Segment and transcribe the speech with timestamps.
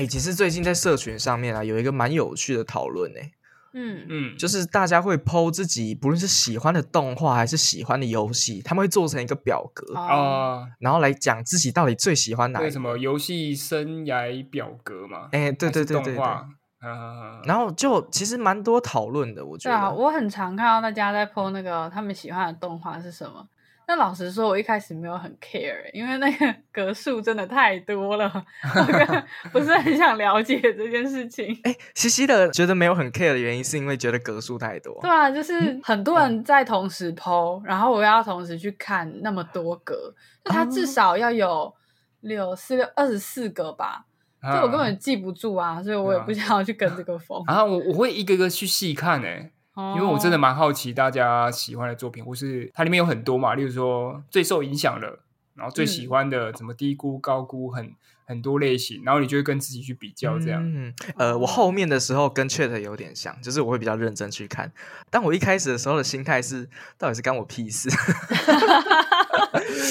[0.00, 3.30] 哎、其实最近在社群上面啊，有一个蛮有趣的讨论哎，
[3.74, 16.24] 嗯，嗯，就是大家会 PO 自己不论是喜欢的动画还是喜欢的游戏，他们会做成一个表格，哦，啊，然后来讲自己到底最喜欢哪什么游戏生涯表格嘛，哎、对对对还对对。
[16.24, 19.76] 啊，然后就其实蛮多讨论的，我觉得。
[19.76, 23.46] 对啊，我很常看到大家在 PO 那个他们喜欢的动画是什么。
[23.90, 28.32] 那老实说，我一开始没有很 care，因为那个 格数真的太多了，
[28.76, 31.58] 我根本 不是很想了解这件事情。
[31.64, 34.96] 哎，西西的觉得没有很 care 的原因，是因为觉得格数太多。
[35.02, 41.74] 对啊，就是很多人在同时 PO，然后我要同时去看那么多格，那它至少要有
[42.20, 44.04] 六四六二十四个吧，
[44.40, 47.42] 啊就我根本记不住啊，所以我也不想要去跟这个 风。
[47.48, 49.50] 然啊，我我会一个个去细看诶、因
[49.96, 55.20] 因为我真的蛮好奇大家喜欢的作品，或是它里面有很多嘛，例如说最受影响的，
[55.54, 57.92] 然后最喜欢的，怎么低估、高估，很
[58.26, 60.62] 很多类型，然后你就会跟自己去比较这样。
[60.64, 64.72] 嗯，呃，我后面的时候跟 Chat 有点像，就是我会比较认真去看。
[65.10, 67.88] 但我一开始的时候的心态是，到底是干我屁事？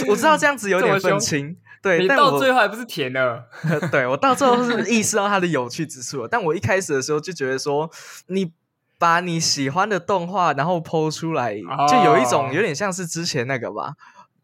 [0.08, 3.50] 我知道这样子有点这么凶愤青，对，你到但我最后还不是甜了？
[3.92, 6.28] 对我到最后是意识到它的有趣之处了。
[6.28, 7.90] 但我一开始的时候就觉得说，
[8.28, 8.54] 你
[9.00, 13.94] 把你喜欢的动画然后剖出来，就有一种哦有点像是之前那个吧，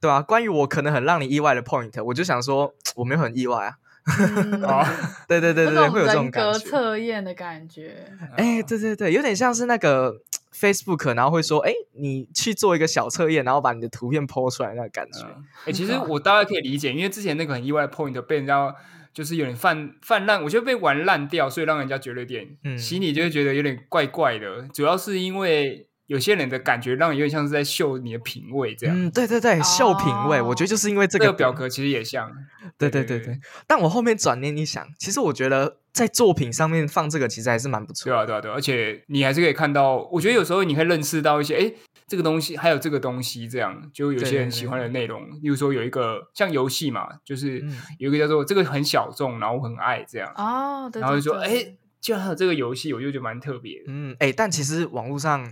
[0.01, 3.73] 对吧、关于我可能很让你意外的 point，我就想说 我没有很意外啊。
[4.19, 4.85] 嗯 哦，
[5.27, 6.59] 对对对对对，会有这种人格感觉。
[6.69, 8.07] 测验的感觉。
[8.37, 10.21] 哎，对对对，有点像是那个
[10.53, 15.25] Facebook，然后会说，哎，你去做一个小测验，然后把你的图片剖出来那个感觉。
[15.65, 18.73] 哎、其实我大概可以理解，因为之前那个很意外的 point 被人家
[19.15, 24.67] 就是有点泛泛滥，我觉得被玩烂掉，所以让人家觉得有点、嗯心里就会觉得有点怪怪的。
[24.73, 28.93] 主要是因为有些人的感觉让你有点像是在秀你的品味这样。
[28.93, 32.29] 嗯，对对对，秀品味，我觉得就是因为这个这个表格其实也像，
[32.77, 38.11] 对对对对对对，但我后面转念一想，其实我觉得在作品上面放这个其实还是蛮不错的。
[38.11, 41.73] 对啊对啊对啊，而且你还是可以看到，我觉得有时候你会认识到一些，哎，
[42.07, 53.85] 这个东西还有这个东西，这样就有些人喜欢的内容，例如说有一个像游戏嘛，就是嗯有一个叫做这个很小众，然后我很爱这样，哦，对然后就说，哎，居然还有这个游戏，我就觉得蛮特别的。
[53.87, 55.51] 嗯，哎，但其实网络上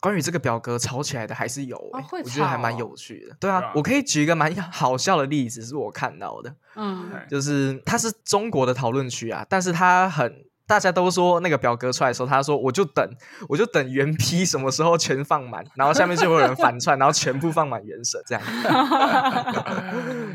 [0.00, 3.34] 关于这个表格吵起来的还是有、诶哦会我觉得还蛮有趣的。
[3.40, 10.44] 对啊，对啊我可以举一个蛮 好笑的例子，是我看到的，嗯，哎就是它是中国的讨论区啊，但是它很。
[10.68, 13.04] 大家都说那个表格出来的时候，他说我就等，
[13.48, 18.44] 我就等原批什么时候全放满，然后下面就会有人反串，然后全部放满原神这样。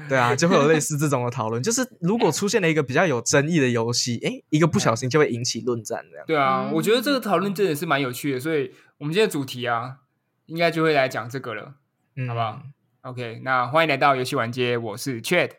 [0.10, 6.26] 对啊，就会有类似这种的讨论，就是如果出现了一个比较有争议的游戏，诶，一个不小心就会引起论战这样。
[6.26, 9.98] 对啊，我觉得这嗯个讨论真的是蛮有趣的，所以我们今天的主题啊，
[10.48, 11.76] 应该就会来讲这个了。
[12.16, 12.60] 嗯好不好
[13.02, 15.52] ？OK，那欢迎来到游戏玩街，我是 Chad，。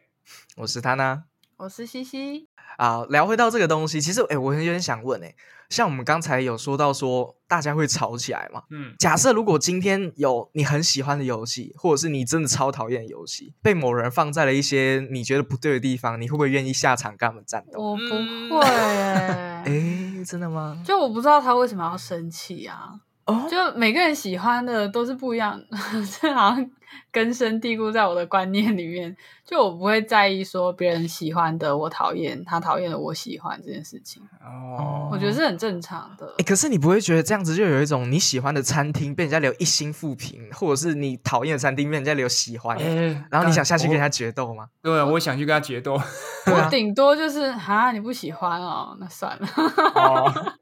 [0.57, 1.25] 我是他呢。
[1.57, 2.49] 我是西西，
[2.79, 5.35] 啊，聊回到这个东西，其实诶，我有点想问诶，
[5.69, 8.63] 像我们刚才有说到说大家会吵起来嘛？
[8.71, 17.81] 嗯，假设如果今天有你很喜欢的游戏，或者是你真的超讨厌的游戏，被某人放在了一些你觉得不对的地方，你会不会愿意下场跟他们战斗？
[17.81, 20.83] 我嗯不会 耶，诶，真的吗？
[20.85, 23.01] 就我不知道他为什么要生气啊。
[23.27, 25.61] 哦，就每个人喜欢的都是不一样，
[26.21, 26.71] 这好像
[27.11, 29.17] 根深蒂固在我的观念里面。
[29.47, 36.45] 就我不会在意说别人喜欢的我讨厌，他讨厌的我喜欢这件事情，哦，我觉得是很正常的哎、。
[36.47, 44.67] 可是你不会觉得这样子就有一种你喜欢的餐厅被人家留一星负评，或者是你讨厌的餐厅被人家留喜欢，哎然后你想下去跟我他决斗吗？
[44.81, 45.93] 对，我想去跟他决斗。
[46.49, 49.47] 我顶多就是哈，你不喜欢哦，那算了，
[49.95, 50.55] 哦，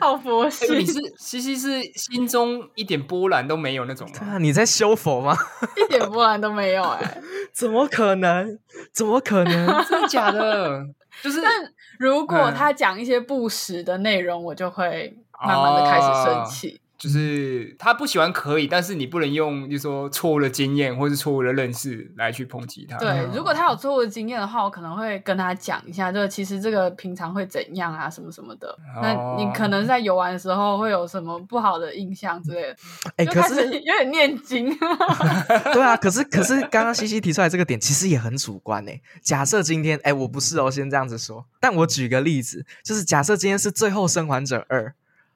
[0.00, 0.78] 好佛系哎。
[0.78, 4.14] 你是西西是心中一点波澜都没有那种吗？
[4.18, 5.36] 对啊，你在修佛吗？
[5.76, 7.22] 一点波澜都没有哎、
[7.52, 8.58] 怎么可能？
[8.92, 9.66] 怎么可能？
[9.88, 10.82] 真的假的？
[11.22, 11.52] 就是但
[11.98, 15.14] 如果嗯他讲一些不实的内容，我就会
[15.46, 16.80] 慢慢的开始生气。
[17.00, 22.98] 就是他不喜欢可以，但是你不能用就是说错误的经验或是错误的认识来去抨击他。
[22.98, 28.76] 对，嗯如果他有错误的经验的话，我可能会跟他讲一下，就其实这个平常会怎样啊，什么什么的。
[29.00, 32.76] 那你可能在游玩的时候会有什么不好的印象之类的，
[33.16, 34.68] 哎、就可是 有点念经。
[35.72, 39.00] 对啊，可是可是刚刚西西提出来这个点，其实也很主观诶。
[39.22, 41.46] 假设今天，哎，我不是哦，先这样子说。
[41.60, 44.88] 但我举个例子，就是假设今天是《最后生还者二》，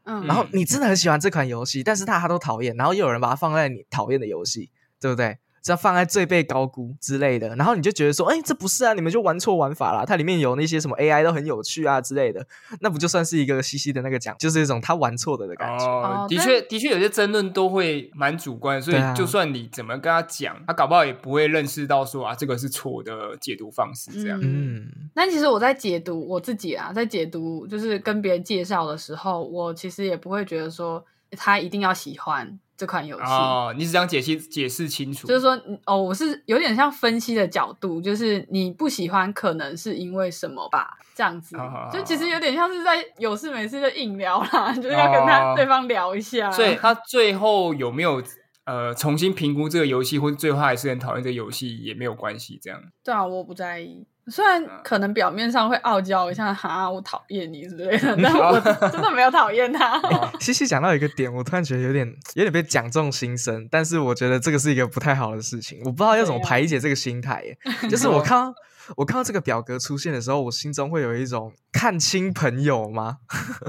[0.05, 4.71] 嗯，然后你真的很喜欢这款游戏，但是大家都讨厌，然后又有人把它放在你讨厌的游戏，
[5.01, 5.39] 对不对？
[5.65, 10.05] 只要放在最被高估之类的，然后你就觉得说，哎，这不是啊，你们就玩错玩法啦。
[10.05, 12.47] 它里面有那些什么 AI 都很有趣啊之类的，
[12.81, 15.87] 那不就算是一个西西的那个奖，就是一种他玩错的的感觉。
[15.87, 24.39] 哦，的确，的确有些争论都会蛮主观，所以就算你怎么跟他讲，他搞不好也不会认识到说啊，这个是错的解读方式这样。
[24.43, 32.59] 嗯，那其实我在解读我自己啊，在解读就是跟别人介绍的时候，我其实也不会觉得说他一定要喜欢。
[32.77, 41.57] 这款游戏哦，你只想解析解释清楚，就是说哦，我是有点像分析的角度，就是你不喜欢可能是因为什么吧，这样子，
[41.93, 46.51] 就其实有点像是在有事没事就硬聊啦，就是要跟他对方聊一下。
[46.51, 48.23] 所以他最后有没有
[48.65, 52.81] 呃重新评估这个游戏，或者最后还是很讨厌这个游戏也没有关系，这样。
[53.05, 54.07] 对啊，我不在意。
[54.29, 58.59] 虽然可能表面上会傲娇一下，哈，我讨厌你之类的， 但我
[58.91, 60.01] 真的没有讨厌他。
[60.41, 67.45] 西西讲到一个点，我突然觉得有点有点被讲中心声，但是我觉得这个是一个不太好的事情，我不知道要怎么排解这个心态。
[67.91, 68.55] 就是我看到
[68.97, 73.19] 我看到这个表格出现的时候，我心中会有一种看清朋友吗？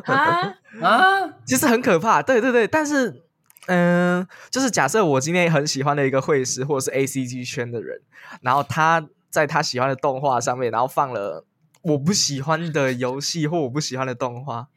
[0.05, 2.21] 啊啊，其实很可怕。
[2.21, 3.23] 对对对，但是
[3.67, 7.99] 嗯，就是假设我今天很喜欢的一个会师或者是 A C G 圈的人，
[8.41, 9.05] 然后他。
[9.35, 11.45] 在他喜欢的动画上面，然后放了
[11.81, 14.69] 我不喜欢的游戏或我不喜欢的动画。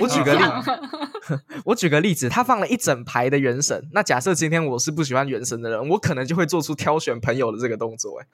[0.00, 0.42] 我举个例，
[1.64, 3.88] 我举个例子，他放了一整排的原神。
[3.92, 8.18] 那假设今天我是不喜欢原神的人，我可能就会做出挑选朋友的这个动作。
[8.20, 8.26] 哎，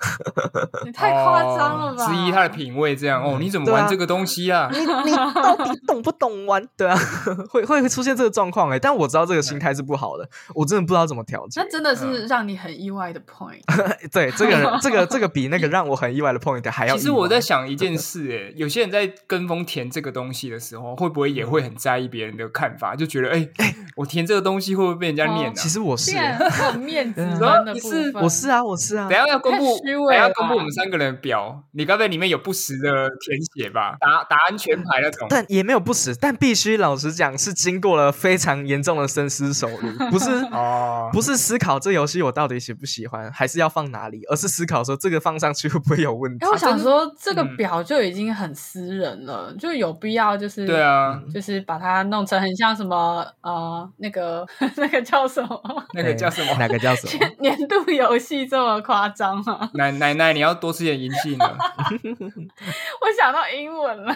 [0.85, 2.07] 你太夸张了吧？
[2.07, 3.39] 质疑他的品味，这样哦？
[3.41, 4.69] 你怎么玩这个东西啊？
[4.73, 6.67] 你你到底懂不懂玩？
[6.77, 6.97] 对啊，
[7.51, 8.79] 会会出现这个状况哎。
[8.79, 11.65] 但我知道这个心态是不好的，我真的不知道怎么调整。
[11.65, 13.61] 那真的是让你很意外的 point。
[14.13, 16.97] 对，这个这个这个比那个让我很意外的 point 还要。
[16.97, 21.48] 其实我在想一件事，哎，有些人在跟风填这个东西的时候，会不会也？
[21.49, 23.49] 会很在意别人的看法，就觉得哎，
[23.97, 25.53] 我填这个东西会不会被人家念呢？
[25.57, 29.09] 其实我是很面子的部分，我是啊，我是啊。
[29.09, 29.79] 等下要公布，
[30.09, 33.97] 等下公布我们三个人的表，你该不会里面有不实的填写吧？
[34.01, 46.47] 答答案全排那种，但也没有不实，但必须老实讲，是经过了非常严重的深思熟虑， 不是哦，不是思考这游戏我到底喜不喜欢，还是要放哪里，而是思考说这个放上去会不会有问题。
[46.47, 51.21] 我想说，这个表就已经很私人了，就有必要就是对啊。
[51.33, 54.47] 就是把它弄成很像什么呃，那个
[54.77, 55.61] 那个叫什么？
[55.95, 56.55] 那个叫什么？
[56.59, 57.27] 哪个叫什么？
[57.41, 59.71] 年度游戏这么夸张吗？
[59.75, 61.45] 奶奶奶，你要多吃点银杏呢。
[63.01, 64.13] 我想到英文了。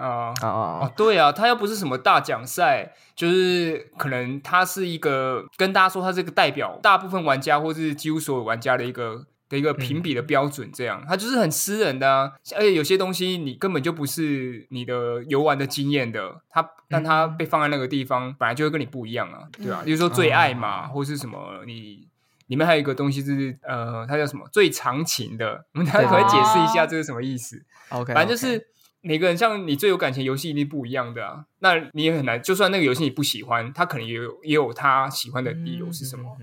[0.00, 0.46] 哦哦
[0.82, 0.92] 哦！
[0.96, 9.26] 对啊，它又不是什么大奖赛，就是可能它是一个跟大家说，它是一个代表大部分玩家或是几乎所有玩家的一个。
[9.54, 19.82] 的一个评比的标准，这样它就是很私人的啊，而且有些东西你根本就不是你的游玩的经验的，它但它被放在那个地方，本来就会跟你不一样啊，对吧？
[19.84, 22.06] 比如说最爱嘛，或是什么，你
[22.48, 28.66] 里面还有一个东西是呃，它叫什么最长情的，我们可以解释一下这是什么意思？OK，反正就是。
[29.04, 32.42] 每个人像你最有感情游戏一定不一样的啊，那你也很难。
[32.42, 36.34] 就算那个游戏你不喜欢，他可能也有也有他喜欢的理由是什么？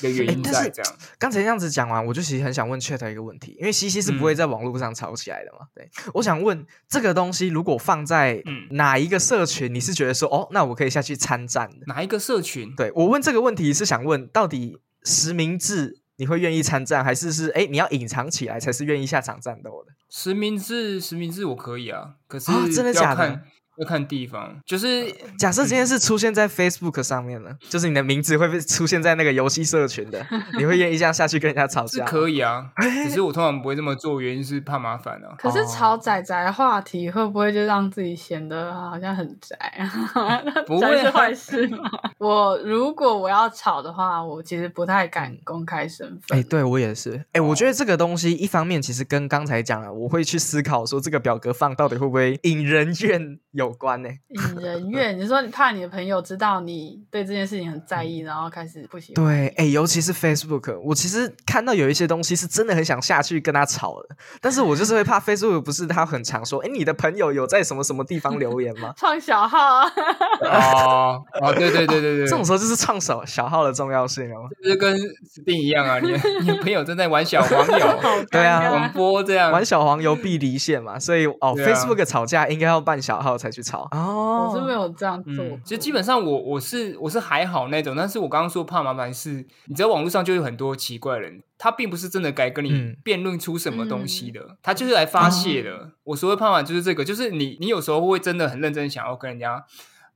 [0.00, 0.94] 的原因在这样。
[1.18, 5.66] 刚才这样子讲完，我就其实很想问 Chat 一个问题，因为西西是不会在网络上吵起来的嘛？
[5.74, 11.84] 对，我想问这个东西如果放在哪一个社群，你是觉得说哦，那我可以下去参战的？
[11.86, 12.74] 哪一个社群？
[12.74, 19.92] 对我问这个问题是想问，到底实名制你会愿意参战，还是是哎你要隐藏起来才是愿意下场战斗的？
[20.08, 23.42] 实名制，实名制我可以啊，可是啊真的假的？
[23.78, 32.04] 要看地方，就是假设今天是出现在 Facebook 上面了，就是你的名字会被出现在那个游戏社群的， 你会愿意这样下去跟人家吵架？
[32.06, 35.34] 是可以啊，可是我通常不会这么做，原因是怕麻烦啊。
[35.38, 40.42] 可是吵仔仔话题会不会就让自己显得好像很宅啊？
[40.66, 41.90] 不会是坏事吗？
[42.18, 46.38] 我如果我要吵的话，我其实不太敢公开身份。
[46.38, 47.22] 哎，对我也是。
[47.32, 53.65] 哎，我觉得这个东西一方面其实跟刚才讲了，我会去思考说这个表格放到底会不会引人怨有。
[53.66, 55.18] 有关呢，引人怨。
[55.18, 59.24] 你说你怕你的朋友知道你对这件事情很在意，然后开始不喜欢。
[59.24, 68.94] 对，哎，尤其是 Facebook，我其实看到有一些东西是真的很想下去跟他吵的，但是我就是会怕 Facebook 不是他很常说，哎，你的朋友有在什么什么地方留言吗？
[68.96, 69.90] 创小号啊！
[70.46, 76.12] 哦哦，对对对对对，这种时候就是创小小号的重要性哦，就是跟 Steam 一样啊，你
[76.44, 77.98] 你朋友正在玩小黄 油，
[78.30, 83.50] 对啊，广播这样玩小黄油必离线嘛，所以哦，Facebook 吵架应该要办小号才。
[83.56, 85.44] 去吵哦，我是没有这样做。
[85.64, 95.92] 其实基本上我我是我是还好那种，但是我刚刚说怕麻烦是，你知道网络上就有很多奇怪人，他并不是真的该跟你辩论出什么东西的，他就是来发泄的。
[96.04, 99.64] 我所谓怕麻烦就是这个，就是你你有时候会真的很认真想要跟人家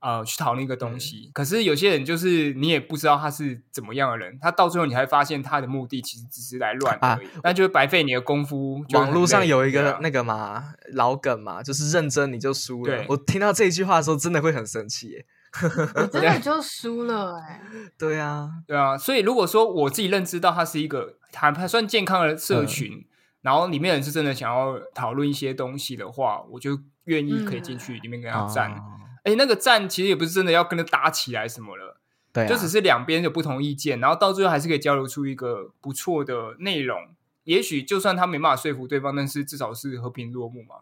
[0.00, 1.30] 呃去讨论一个东西。
[1.32, 8.84] 可是有些人就是你也不知道他是怎么样的人，他到最后你还发现他的目的其实只是来乱而已，那就是白费你的功夫。
[8.94, 13.04] 网络上有一个那个嘛老梗嘛，就是认真你就输了。
[13.08, 15.24] 我听到这一句话的时候，真的会很生气。
[15.62, 17.60] 我真的 就输了哎！
[17.98, 23.04] 对啊，对啊，所以如果说我自己认知到它是一个还还算健康的社群，
[23.42, 28.80] 然后里面人是真的想要讨论一些东西的话，我就愿意可以进去里面跟他站。
[29.24, 32.00] 哎，那个战其实也不是真的要跟他打起来什么了，
[32.32, 37.08] 对，就只是两边有不同意见，然后到最后还是可以交流出一个不错的内容。
[37.44, 40.76] 也许就算他没办法说服对方，但是至少是和平落幕嘛。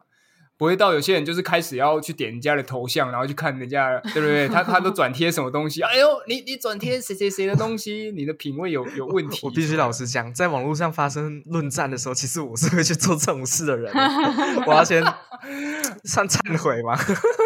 [0.59, 4.49] 不会到有些人就是开始要去点人家的头像，然后去看人家，对不对？
[4.49, 5.81] 他他都转贴什么东西？
[5.83, 8.13] 哎呦，你你转贴谁谁谁的东西？
[8.17, 9.39] 你的品味有有问题。
[9.45, 13.93] 我必须老实讲，在网络上发生论战的时候，其实我是会去做这种事的人。
[14.67, 15.01] 我要先
[16.03, 16.99] 算忏悔吗？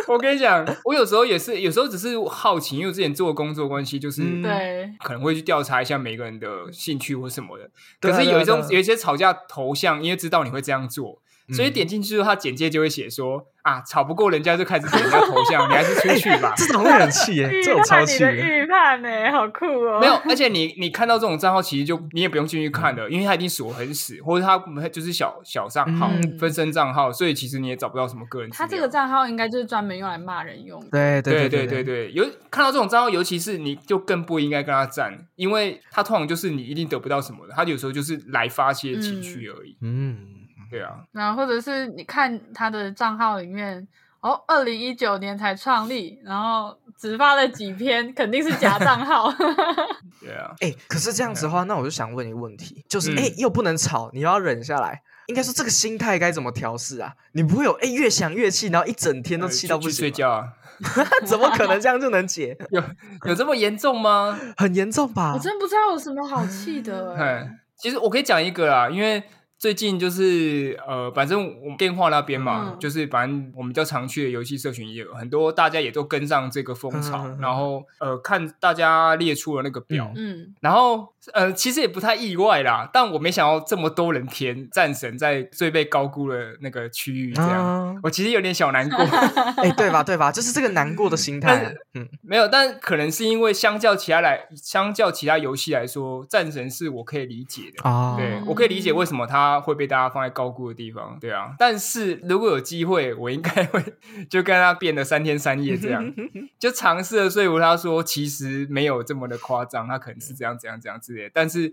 [0.08, 7.70] 我跟你讲，我有时候也是，有时候只是好奇，因为之前做工作关系，就是对可能会去调查一下每个人的兴趣或什么的。
[8.00, 11.20] 可是有一种有一些吵架头像，因为知道你会这样做。
[11.52, 16.52] 所以点进去之后，他简介就会写说啊，吵不过人家就开始点人家头像，你还是出去吧。
[16.56, 18.22] 这种会很气耶， 这种超气。
[18.24, 20.00] 预判呢，好酷哦。
[20.00, 24.58] 没有， 而且你你看到这种账号，其实就你也不用进去看的，因为他已经锁很死，或者他
[24.88, 28.50] 就是小小账号、分身账号，所以其实你也找不到什么个人。
[28.50, 30.80] 他这个账号应该就是专门用来骂人用。
[30.90, 39.76] 对对对对对，有看到这种账号，尤其是你就更不应该跟他站，因为他通常就是你一定得不到什么的，他有时候就是来发泄情绪而已。
[39.82, 40.41] 嗯。
[40.72, 43.86] 对啊，然后或者是你看他的账号里面，
[44.20, 49.30] 哦，二零一九年才创立，然后只发了几篇，肯定是假账号。
[50.18, 57.12] 对啊，哎，可是这样子的话，那我就想问一个问题，就是哎，又不能吵，你要忍下来，应该说这个心态该怎么调试啊？
[57.32, 60.48] 你不会有哎越想越气，然后一整天都气到不行睡觉啊？
[61.26, 62.56] 怎么可能这样就能解？
[62.70, 62.82] 有
[63.26, 64.38] 有这么严重吗？
[64.56, 65.34] 很严重吧？
[65.34, 67.14] 我真不知道有什么好气的。
[67.16, 69.22] 哎，其实我可以讲一个啦，因为。
[69.62, 88.98] 最近就是呃，反正我们电话那边嘛，就是反正我们比较常去的游戏社群也有很多，大家也都跟上这个风潮，然后呃，看大家列出了那个表，嗯，然后呃，其实也不太意外啦，但我没想到这么多人填战神在最被高估的那个区域，这样，我其实有点小难过，
[89.62, 90.02] 哎，对吧？
[90.02, 90.30] 对吧？
[90.32, 99.52] 就是这个难过的心态，嗯，没有，但可能是因为相较其他来，相较其他游戏来说，战神是我可以理解的啊，对我可以理解为什么他。
[99.62, 101.54] 会被大家放在高估的地方，对啊。
[101.58, 103.80] 但是如果有机会，我应该会
[104.28, 106.04] 就跟他变得三天三夜这样，
[106.58, 111.30] 就尝试了说服他说，其实没有这么的夸张，他可能是这样、这样、这样之类。
[111.32, 111.72] 但是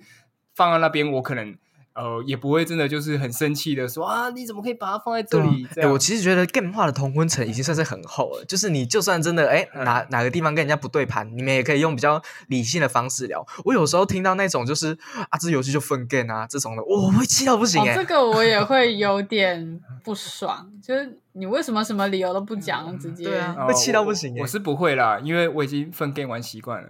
[0.53, 1.55] 放在那边，我可能。
[1.95, 5.67] 呃，也不会真的就是很生气的说啊，你怎么可以把它放在这里？
[5.75, 8.45] 哎，我其实觉得 game 化的同温层已经算是很厚了。
[8.45, 13.45] 就是你就算真的哎哪哪个地方跟人家不对盘，你们也可以用比较理性的方式聊。
[13.65, 14.97] 我有时候听到那种就是
[15.29, 17.83] 啊，这游戏就分 game 啊这种的，我会气到不行。
[17.93, 21.19] 这个我也会有点 不爽，就是。
[21.33, 24.35] 你为什么什么理由都不讲，直接对啊，会气到不行。
[24.39, 26.89] 我是不会啦，因为我已经分 game 玩习惯了。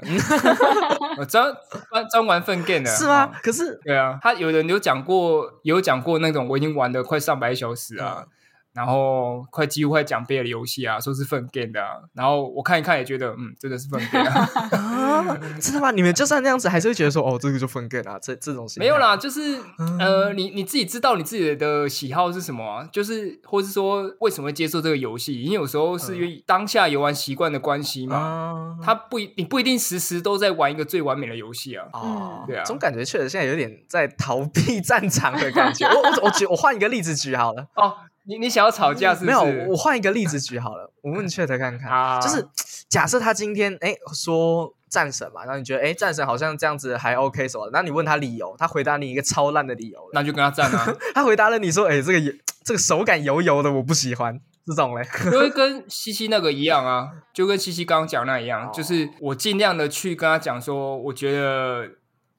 [1.17, 1.53] 我专
[1.91, 3.31] 专专玩分 game 的，是吗？
[3.43, 8.25] 可是对啊，他有人有讲过，有讲过那种我已经玩了快上百小时啊。
[8.73, 11.81] 然后快几乎快奖杯的游戏啊，说是粪 game 的，
[12.13, 15.91] 然后我看一看也觉得，嗯，真的是粪 game 啊，真的吗？
[15.91, 19.59] 你们就算那样子，还是会觉得说，哦，这个就粪 game 啊，这这种没有啦，就是
[19.99, 35.85] 呃，你你自己知道你自己的喜好是什么，就是或是说为什么会接受这个游戏，因为有时候是因为当下游玩习惯的关系嘛，他不你不一定时时都在玩一个最完美的游戏啊，哦，对啊，总感觉确实现在有点在逃避战场的感觉。
[35.89, 37.93] 我我我举我换一个例子举好了哦。
[38.29, 39.25] 你你想要吵架是？
[39.25, 40.93] 没有，我换一个例子举好了。
[41.01, 41.89] 我问确的看看，
[42.21, 42.47] 就是
[42.87, 47.71] 假设他今天哎说战神嘛，然后你觉得哎战神好像这样子还 OK 什么？
[47.73, 50.95] 那你问他理由，他回答你一个超烂的理由，那就跟他战啊。
[51.15, 55.03] 他回答了你说哎这个这个手感油油的，我不喜欢这种嘞。
[55.31, 61.89] 就会跟西西那个一样啊，就跟西西刚刚讲那一样，就是我尽量的去跟他讲说，我觉得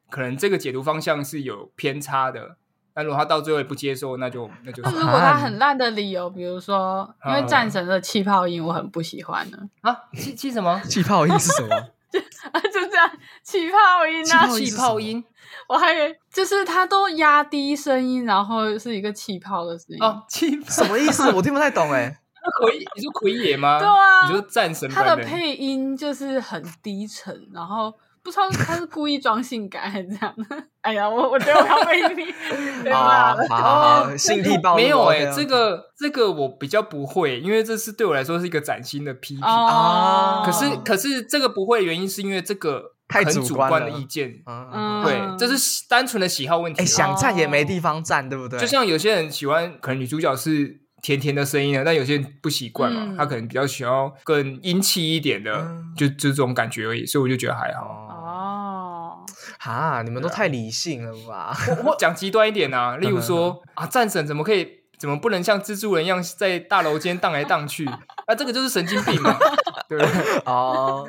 [0.09, 2.57] 可能这个解读方向是有偏差的。
[2.95, 4.83] 那如果他到最后也不接受，那就那就。
[4.83, 9.59] 那如果他很烂的理由，比如说因为战神的气泡音我很不喜欢呢？
[9.83, 10.81] 啊，气气什么？
[10.85, 11.69] 气泡音是什么？
[12.11, 13.11] 就啊就这样，
[13.45, 15.25] 气泡音啊，气泡音。
[15.69, 20.03] 我还以为就是他都压低声音，然后是一个气泡的声音。
[20.03, 21.31] 哦，气什么意思？
[21.33, 22.19] 我听不太懂哎。
[22.59, 23.79] 奎，你说奎爷吗？
[23.79, 27.95] 对啊，你说战神他的配音就是很低沉，然后。
[28.23, 30.35] 不知道他是故意装性感还是这样。
[30.83, 32.31] 哎呀，我我觉得我要被你
[32.85, 33.47] 被骂了。
[33.49, 40.43] 好， 性癖暴没有哎，这个这个我比较不会，因为这是对我来说是一个崭新的批评哦。
[40.45, 44.43] 可是可是这个不会的原因是因为这个太主观的意见。
[44.47, 46.83] 嗯，对，这是单纯的喜好问题。
[46.83, 48.59] 哎，想站也没地方站，对不对？
[48.59, 50.80] 就像有些人喜欢，可能女主角是。
[51.03, 57.85] 甜甜的声音啊，但有些人不习惯嘛，他可能比较喜欢更阴气一点的，就就这种感觉而已，所以我就觉得还好。
[57.85, 59.27] 哦，
[59.59, 61.57] 哈，你们都太理性了吧？
[61.85, 64.81] 我讲极端一点啊， 例如说啊，战神怎么可以？
[65.01, 67.87] 怎么不能像蜘蛛人一样在大楼间荡来荡去？
[68.29, 69.35] 啊，这个就是神经病嘛，
[69.91, 70.23] 对不对？
[70.47, 71.05] 哦，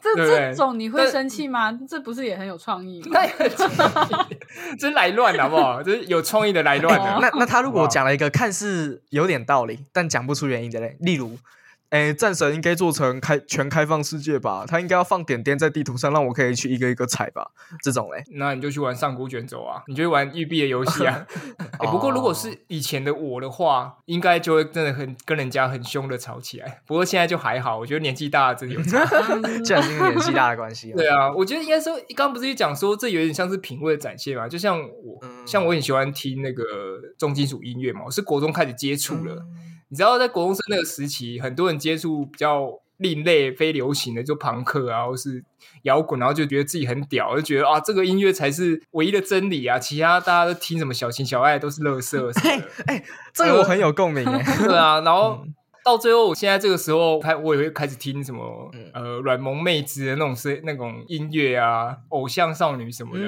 [0.00, 1.76] 这这种你会生气吗？
[1.88, 3.20] 这不是也很有创意吗？
[4.78, 5.82] 这是来乱好不好？
[5.82, 7.18] 这是有创意的来乱的。
[7.20, 11.36] 那那他如果讲了一个看似有点道理，但讲不出原因的嘞，例如。
[11.90, 14.64] 哎，战神应该做成开全开放世界吧？
[14.66, 17.50] 他应该要放点点在地图上，让我可以去一个一个踩吧。
[17.82, 21.26] 这种嘞，那你就去玩上古卷轴啊，你就玩育碧的游戏啊。
[21.90, 26.80] 不过如果是以前的我的话，应该就会真的很跟人家很凶的吵起来。
[26.86, 29.04] 不过现在就还好，我觉得年纪大了真的有差，
[29.66, 30.92] 这然是因为年纪大的关系。
[30.92, 34.46] 对啊，我觉得应该说，刚刚不是讲说这有点像是品味的展现嘛？
[34.46, 36.64] 就像我，像我很喜欢听那个
[37.18, 39.44] 重金属音乐嘛，我是国中开始接触了。
[39.90, 45.44] 你知道，在国中生那个时期，很多人接触比较另类、非流行的，就朋克啊，或是
[45.82, 52.48] 摇滚，然后就觉得自己很屌，就觉得啊，这个音乐才是唯一的真理啊，其他大家都听什么小情小爱都是垃圾。
[52.48, 53.04] 哎哎，
[53.34, 54.42] 这个我很有共鸣哎。
[54.66, 55.44] 对啊，然后。
[55.84, 63.24] 到最后，我现在这个时候开，我也会开始听什么呃软萌妹子的那种声那种音乐啊，偶像少女什么的，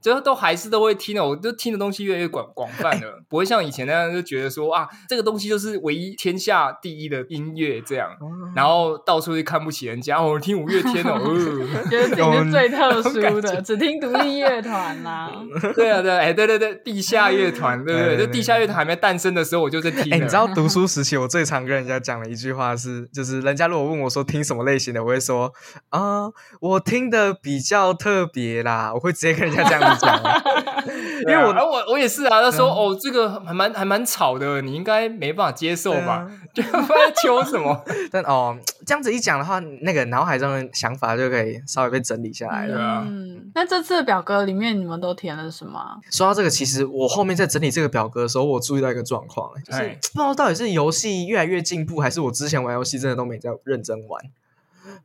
[0.00, 1.22] 最后都还是都会听的。
[1.24, 8.10] 我就听的东西越来越广广泛了， 不会像以前那样就觉得说啊，这个东西就是唯一天下第一的音乐这样，
[8.54, 10.20] 然后到处去看不起人家。
[10.20, 11.18] 我听五月天哦，
[11.90, 15.30] 觉得自己是最特殊的， 只听独立乐团啦。
[15.74, 18.18] 对啊，对，哎，对对对，地下乐团，对不对？
[18.18, 20.12] 就地下乐团还没诞生的时候，我就在听。
[20.12, 25.52] 哎，你知道读书时期我最常跟人家讲了一句话是，就是人家如果问我说听什么类型的，我会说
[25.90, 30.20] 啊，我听的比较特别啦，我会直接跟人家这样子讲，
[31.28, 36.26] 因为我我我也是啊，他说哦，这个还蛮还蛮吵的，你应该没办法接受吧？
[36.54, 43.04] 就不知道求什么， 但哦，这样子一讲的话，那个脑海中的想法就可以稍微被整理下来了。
[43.06, 45.80] 嗯，那这次的表格里面你们都填了什么？
[46.10, 54.22] 说到这个，其实我后面在整理这个表格的时候，我注意到一个状况，就是不知道到底是游戏越来越进步，还是我之前玩游戏真的都没在认真玩。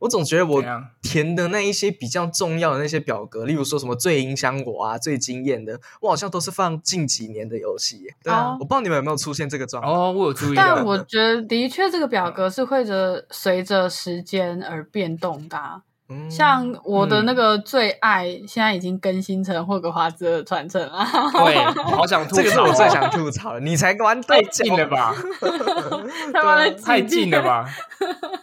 [0.00, 0.62] 我总觉得我
[1.00, 8.12] 填的那一些比较重要的那些表格，例如说什么最影响我啊、最惊艳的，我好像都是放近几年的游戏。
[8.22, 9.94] 对啊，我不知道你们有没有出现这个状况。
[9.94, 10.56] 哦，我有注意。
[10.56, 15.56] 但我觉得的确这个表格是会着随着时间而变动的。
[16.30, 21.06] 像我的那个最爱，现在已经更新成霍格华兹的传承了。
[21.44, 21.56] 对，
[21.94, 23.60] 好想吐槽，这个是我最想吐槽的。
[23.60, 25.14] 你才玩 太近了吧？
[26.84, 27.66] 太近了吧？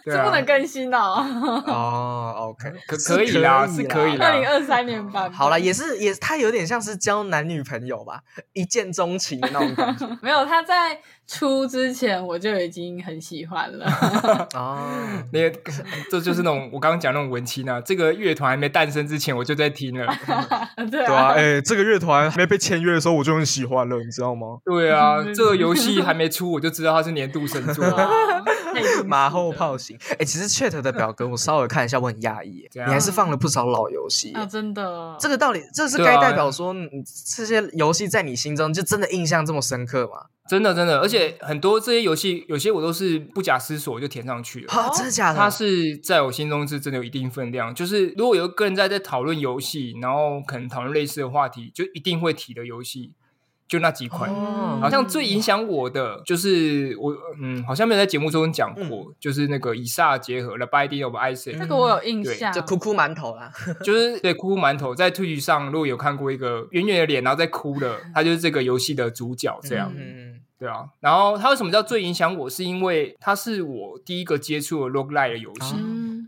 [0.04, 1.26] 这不能更新哦。
[1.66, 4.26] 哦，OK， 可可以啦，是可以啦。
[4.26, 5.32] 二零二三年版。
[5.32, 8.20] 好了，也是也，他有点像是交男女朋友吧，
[8.52, 10.06] 一见钟情的那种感觉。
[10.22, 11.00] 没有，他在。
[11.26, 13.86] 出之前我就已经很喜欢了。
[14.54, 14.88] 哦，
[15.32, 15.72] 那个
[16.10, 20.06] 这就是那种我刚刚讲那种文青啊，这个乐团还没诞生之前我就在听了，
[20.90, 24.58] 对啊，哎，这个乐团还没被签约的时候我就很喜欢了，你知道吗？
[24.64, 27.84] 对啊，这个游戏还没出我就知道它是年度神作，
[29.04, 29.98] 马后炮型。
[30.18, 35.16] 哎，其实 Chat 的表格我稍微看一下，我很讶异，你还是放了不少老游戏啊，真的。
[35.18, 36.74] 这个道理，这是该代表说
[37.34, 40.26] 这些游戏在你心中就真的印象这么深刻吗？
[40.48, 44.72] 真的，真的，而且很多这些游戏，有些我都是不假思索就填上去了。
[44.72, 45.38] 好，真的假的？
[45.38, 47.74] 它是在我心中是真的有一定分量。
[47.74, 53.12] 就是如果有个人在在讨论游戏，然后可能讨论类似的话题，就一定会提的游戏，
[53.66, 54.32] 就那几款。
[54.80, 61.56] 好像最影响我的，就是我嗯，好像没有在节目中讲过，就是那个以撒结合了《Binding of Isaac》。
[61.58, 63.50] 这个我有印象，就哭哭馒头啦，
[63.82, 69.92] 就是对哭哭馒头，在 Twitch 上如果有看过一个圆圆的脸，然后在哭的，他就是这个游戏的主角，这样。
[70.58, 72.48] 对啊，然后它为什么叫最影响我？
[72.48, 75.74] 是因为它是我第一个接触的 roguelike 的游戏，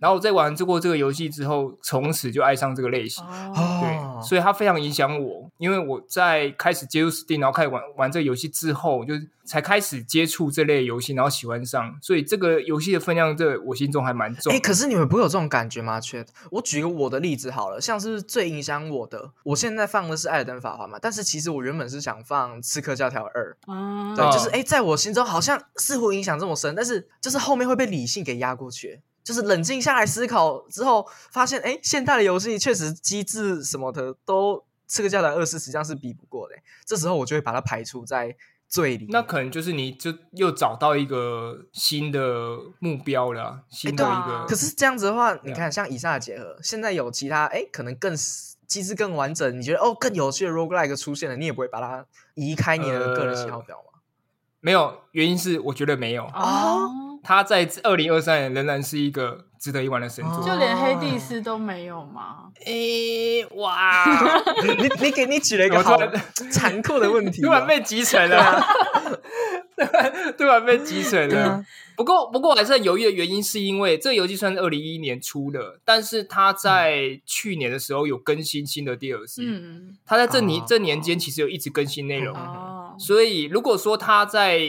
[0.00, 3.24] 然后我在玩过这个游戏之后，从此就爱上这个类型。
[3.54, 14.52] 对，所以它非常影响我，因为我在开始接触 Steam，然后开始玩玩这个游戏之后，就才开始接触这类游戏，然后喜欢上，所以这个游戏的分量在我心中还蛮重。
[14.52, 16.00] 哎，可是你们不会有这种感觉吗？
[16.00, 23.56] 却我举个我的例子好了，像是最影响我的，我现在放的是《艾尔登法环》嘛，但是其实我原本是想放《刺客教条二》。
[24.16, 29.00] 对，就是哎，在我心中好像似乎影响这么深，但是就是后面会被理性给压过去。
[29.28, 36.54] 就是冷静下来思考之后，发现哎，现代的游戏确实机制什么的都这个叫的二世实际上是比不过的。
[36.86, 38.34] 这时候我就会把它排除在
[38.66, 39.06] 最里。
[39.10, 44.46] 那可能就是你就又找到一个新的目标了，新的一个。
[44.48, 48.16] 可是这样子的话，你看像以上的结合，现在有其他哎，可能更
[48.66, 53.88] 机制更完整，你觉得哦更有趣的 roguelike 出现了，你也不会把它移开你的个人喜好表吗？
[54.60, 56.90] 没有，原因是我觉得没有哦。
[57.22, 62.50] 他在二零二三年仍然是一个值得一玩的神作，就连黑帝斯都没有吗？
[62.64, 64.04] 诶，哇！
[64.64, 65.98] 你你给你举了一个好
[66.50, 68.64] 残酷的问题， 突然被集成了，
[70.38, 71.62] 突然被集成了。
[71.96, 79.42] 不过，不过我还是很犹豫的原因，是因为这个游戏算是二零一一年出的，但是它在去年的时候有更新新的 DLC。
[79.42, 82.34] 嗯，它在这年这年间其实有一直更新内容。
[82.36, 84.61] 哦，所以如果说他在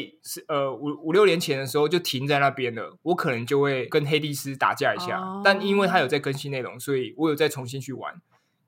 [0.47, 5.21] 呃五五六年前的时候就停在那边了，我可能就会跟黑帝斯打架一下。
[5.43, 8.13] 但因为他有在更新内容，所以我有再重新去玩，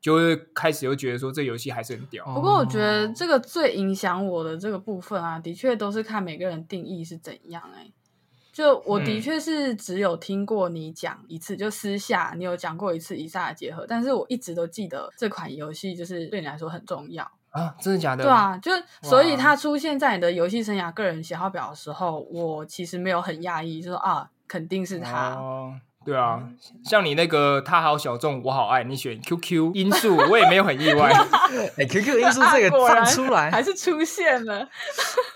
[0.01, 2.25] 就会开始又觉得说这游戏还是很屌。
[2.25, 7.91] 不过我觉得这个最影响我的这个部分啊，的确都是看每个人定义是怎样哎。
[8.53, 18.23] 就我的确是只有听过你讲一次，就私下你有讲过一次以萨的结合，但是我一直都记得这款游戏就是对你来说很重要啊，真的假的？
[18.23, 25.35] 对啊，就所以他出现在你的游戏生涯个人喜好表的时候，我其实没有很讶异，就说啊，肯定是他。
[25.35, 25.73] 哦。
[26.03, 26.41] 对啊，
[26.83, 31.11] 像你那个他好小众，我好爱你选 QQ 因素，我也没有很意外。
[31.77, 34.67] 哎，QQ 因素这个 站出来还是出现了。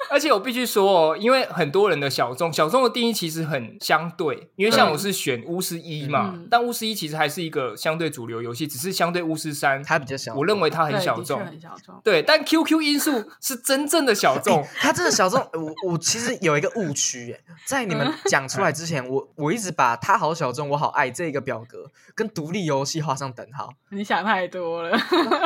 [0.10, 4.50] 而且我必须说哦，因为很多人的小众，小众的定义其实很相对。
[4.56, 10.34] 因为像我是选巫师一嘛，但巫师一其实还是一个相对主流游戏，只是相对巫师三它比较小。
[10.34, 11.94] 我认为它很小众，很小众。
[12.04, 15.40] 对，但 QQ 因素是真正的小众，它真的小众。
[15.54, 20.56] 我我其实有一个误区，在你们讲出来之前，我我一直把它好小。
[20.56, 23.74] 众我好爱这个表格，跟独立游戏画上等号。
[23.90, 24.98] 你想太多了。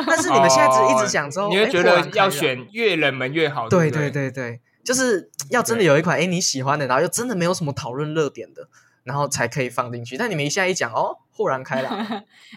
[0.06, 3.68] 但是你们现在只一直讲之后，你会觉得要选越冷门越好。
[3.68, 4.59] 对对对对，
[4.90, 8.68] 就是要真的有一款哎你喜欢的，然后又真的没有什么讨论热点的，
[9.04, 10.18] 然后才可以放进去。
[10.18, 11.96] 但你们一下一讲哦，豁然开朗。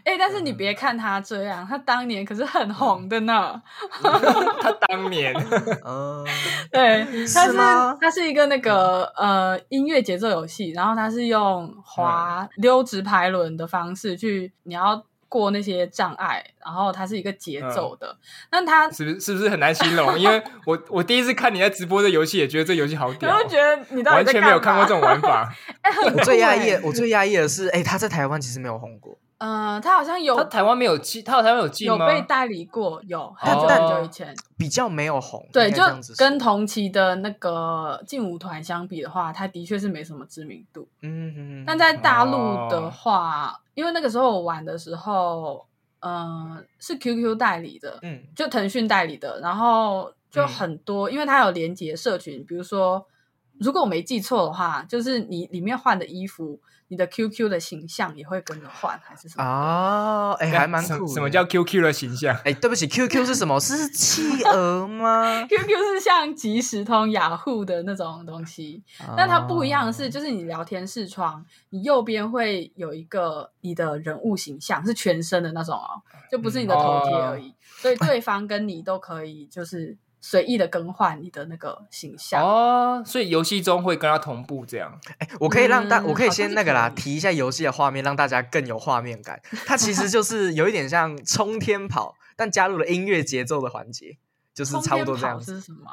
[0.02, 3.60] 哎， 但是你别看他这样，他当年可是很红的呢。
[4.00, 5.34] 他当年，
[5.84, 6.24] 嗯，
[6.72, 7.52] 对，他是
[8.00, 18.14] 他是一个那个呃音乐节奏游戏，然后他是用滑溜直排轮的方式去，你要过那些障碍，然后它是一个节奏的。
[18.50, 20.18] 那它是不是是不是很难形容？
[20.20, 25.50] 因为 我我第一次看你在直播这游戏，也觉得这游戏好屌，我觉得你完全没有看过这种玩法。
[26.04, 29.18] 我最压抑，我最压抑的是，哎，他在台湾其实没有红过。
[29.44, 31.98] 嗯，他好像有，他台湾没有进，他台湾有进吗？
[31.98, 35.44] 有被代理过，有很久很久以前，比较没有红。
[35.52, 35.82] 对，就
[36.16, 40.86] 跟同期的那个劲舞团相比的话，他的确是没什么知名度。
[41.00, 41.64] 嗯嗯。
[41.66, 45.66] 但在大陆的话，因为那个时候我玩的时候，
[45.98, 53.04] 嗯，是 QQ 代理的，嗯，就腾讯代理的，然后就很多，因为它有连接社群，比如说，
[53.58, 56.60] 如果我没记错的话，就是你里面换的衣服。
[56.92, 59.42] 你的 QQ 的形象也会跟着换，还是什么？
[59.42, 61.06] 哦，哎，还蛮酷。
[61.06, 62.36] 什么叫 QQ 的形象？
[62.44, 63.58] 哎，对不起，QQ 是什么？
[63.58, 65.42] 是企鹅吗？
[65.48, 68.82] QQ 是像即时通、雅虎的那种东西，
[69.16, 79.96] 但它不一样的是，就是你聊天视窗，你右边会有一个你的人物形象，是全身的那种哦，就不是你的头贴而已，所以对方跟你都可以就是。
[80.24, 84.96] 随意的更换你的那个形象哦，所以游戏中会跟他同步这样。
[85.18, 89.42] 哎，我可以让大，我可以先那个啦，提一下游戏的画面，让大家更有画面感。
[89.66, 94.16] 它其实就是有一点像冲天跑，但加入了音乐节奏的环节，
[94.54, 95.56] 就是差不多这样子。
[95.56, 95.90] 是什么？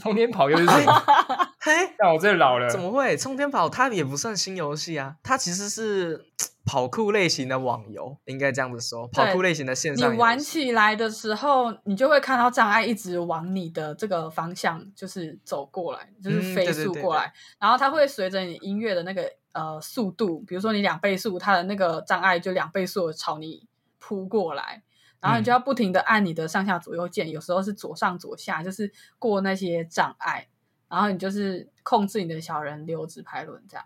[0.00, 1.02] 冲天跑又是什么？
[1.58, 2.70] 嘿，让我这老了。
[2.70, 3.16] 怎么会？
[3.16, 6.26] 冲天跑它也不算新游戏啊，它其实是。
[6.64, 24.82] 跑酷类型的网游应该这样子说，跑酷类型的线上，你玩起来的时候，你就会看到障碍一直往你的这个方向就是走过来，就是飞速过来，然后它会随着你音乐的那个呃速度，比如说你两倍速，它的那个障碍就两倍速朝你扑过来，
[25.20, 30.48] 然后你就要不停的按你的上下左右键，有时候是左上左下，就是过那些障碍，
[30.88, 33.84] 然后你就是控制你的小人溜直排轮这样。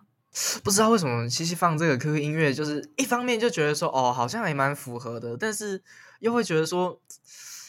[0.62, 5.82] 不知道为什么西西放这个 QQ 音乐，就是一方面就觉得说哦，好像还蛮符合的，但是
[6.20, 6.98] 又会觉得说，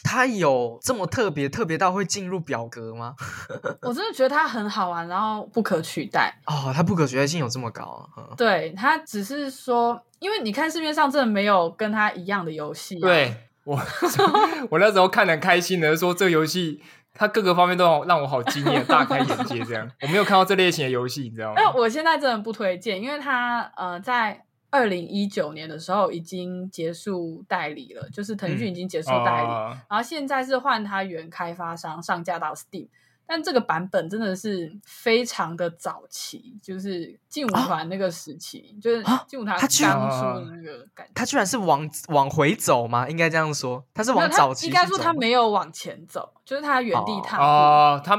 [0.02, 3.14] 它有这么特别，特别到会进入表格吗？
[3.82, 8.08] 我真的觉得它很好玩，然后不可取代哦，它不可取代性有这么高？
[8.36, 12.98] 对，它只是说，因为你看市面上真的没有跟它一样的游戏。
[12.98, 13.78] 对我，
[14.70, 16.80] 我那时候看的开心的说，这个游戏
[17.14, 19.64] 它各个方面都让我好惊艳，大开眼界。
[19.64, 21.54] 这样我没有看到这类型的游戏，你知道吗？
[21.56, 24.44] 那，我现在真的不推荐，因为它呃在。
[24.72, 29.48] 二零一九年的时候已经结束代理了，就是腾讯已经结束代理，
[29.88, 32.86] 然后现在是换它原开发商上架到 Steam，
[33.30, 41.12] 但这个版本真的是非常的早期，就是劲舞团那个时期，就是劲舞团刚出的那个感觉。
[41.14, 43.08] 他居然是往往回走吗？
[43.08, 44.66] 应该这样说，他是往早期。
[44.66, 47.44] 应该说他没有往前走，就是他原地踏步。
[47.44, 48.18] 哦，他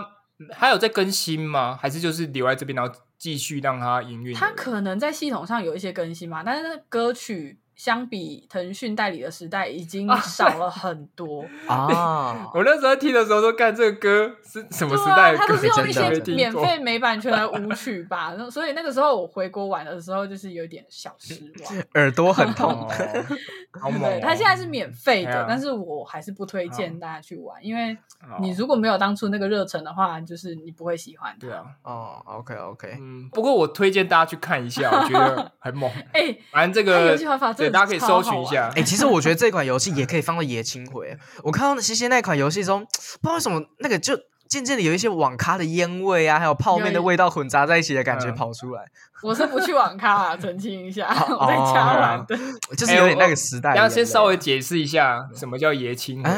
[0.53, 1.77] 还有在更新吗？
[1.81, 2.93] 还是就是留在这边然后？
[3.21, 12.47] 继续让他营运，他可能在系统上有一些更新嘛，但是歌曲相比腾讯代理的时代已经少了很多 啊！
[12.53, 15.35] 我那时候听的时候说，干这个歌是什么时代？
[15.35, 22.87] 他都是用一些免费没版权的舞曲吧，所以那个时候我回国玩的时候就是有点小失望， 耳朵很痛。
[22.93, 27.97] 对，他现在是免费的，但是我还是不推荐大家去玩，因为。
[28.39, 31.35] 你如果没有当初那个热忱的话，就是你不会喜欢。
[31.39, 35.89] 对啊，哦，OK OK，嗯，不过我推荐大家去看一下，我觉得很猛。
[36.13, 38.71] 哎，反正这个游戏玩法，对，大家可以搜寻一下。
[38.75, 41.17] 哎，其实我觉得这款游戏也可以放到野青回。
[41.43, 42.81] 我看到西西那款游戏中，
[43.21, 44.19] 不知道为什么那个就。
[44.51, 48.83] 渐渐的有一些网咖的烟味啊，还有泡面的味道混杂在一起的感觉跑出来。
[49.23, 52.37] 我是不去网咖啊，澄清一下，我在家玩的，
[52.75, 53.73] 就是有点那个时代。
[53.77, 56.21] 要先稍微解释一下什么叫野青。
[56.21, 56.29] 回，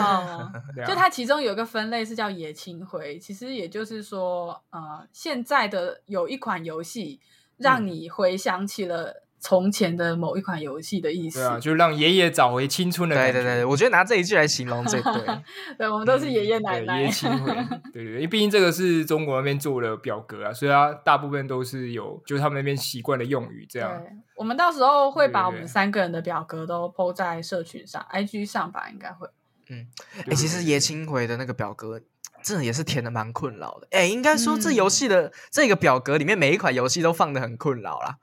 [0.86, 7.20] 就它其中有一个分类是叫野青回，其实也就是说，呃，现在的有一款游戏
[7.58, 9.23] 让你回想起了。
[9.44, 13.34] 从前的某一款游戏的意思，对啊，就让爷爷找回青春的感觉。
[13.34, 15.14] 对对对，我觉得拿这一句来形容最对。
[15.78, 17.02] 对，我们都是爷爷奶奶。
[17.02, 17.52] 爷青回，
[17.92, 24.02] 对对，因为毕竟这个是中国那边做的表格啊，所以它大部分都是有，就是他们那边习惯的用语这样。
[24.02, 29.28] 对，我们到时候会把我们三个人的表格都 PO 在社群上，IG 上吧，应该会。
[29.68, 29.86] 嗯，
[30.26, 32.00] 哎，其实爷青回的那个表格，
[32.42, 33.88] 真的也是填的蛮困扰的。
[33.92, 38.20] 哎，应该说这游戏的这个表格里面每一款游戏都放的很困扰啦。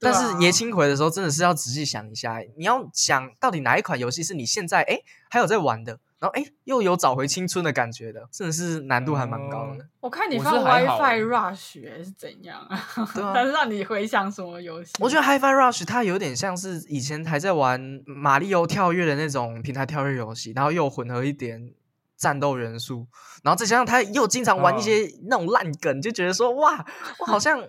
[0.00, 9.86] 但是爷青回的时候，真的是要仔细想一下，你要想到底哪一款游戏是你现在哎还有在玩的，然后哎又有找回青春的感觉的，真的是难度还蛮高的。
[10.00, 12.88] 我看你放 WiFi Rush 是怎样啊？
[12.94, 14.92] 它是 让你回想什么游戏？
[15.00, 21.72] 我觉得 HiFi Rush 它有点像是以前还在玩马里奥跳跃的那种平台跳跃游戏，然后又混合一点
[22.16, 23.08] 战斗元素，
[23.42, 26.86] 然后再加上他又经常玩一些那种烂梗，就觉得说哇，
[27.18, 27.60] 我好像。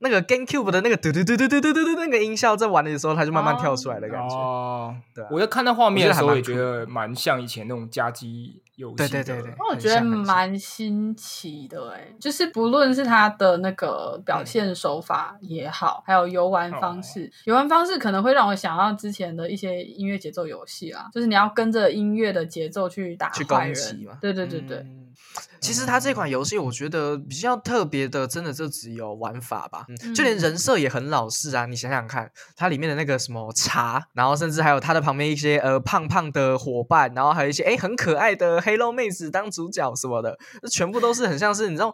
[0.00, 4.34] 那个 GameCube 的那个嘟嘟嘟嘟嘟嘟嘟嘟那个音效，在玩的时候，它就慢慢跳出来的感觉。
[4.36, 8.96] 哦，对，我在看到画面的时候，也觉得蛮像以前那种夹击游戏。
[8.96, 24.18] 对对对对，我觉得蛮新奇的哎，就是不论是它的那个表现手法也好，还有游玩方式，游玩方式可能会让我想到之前的一些音乐节奏游戏啦，就是你要跟着音乐的节奏去打坏人嘛。
[24.20, 24.84] 对对对对。
[25.60, 29.86] 其实它这款游戏，我觉得比较特别的，真的就只有玩法吧。
[30.14, 31.66] 就连人设也很老式啊！
[31.66, 41.92] 你想想看，它里面的那个什么茶，然后甚至还有它的旁边一些呃胖胖的伙伴，然后还有一些哎很可爱的黑肉妹子当主角什么的，这全部都是很像是你知道，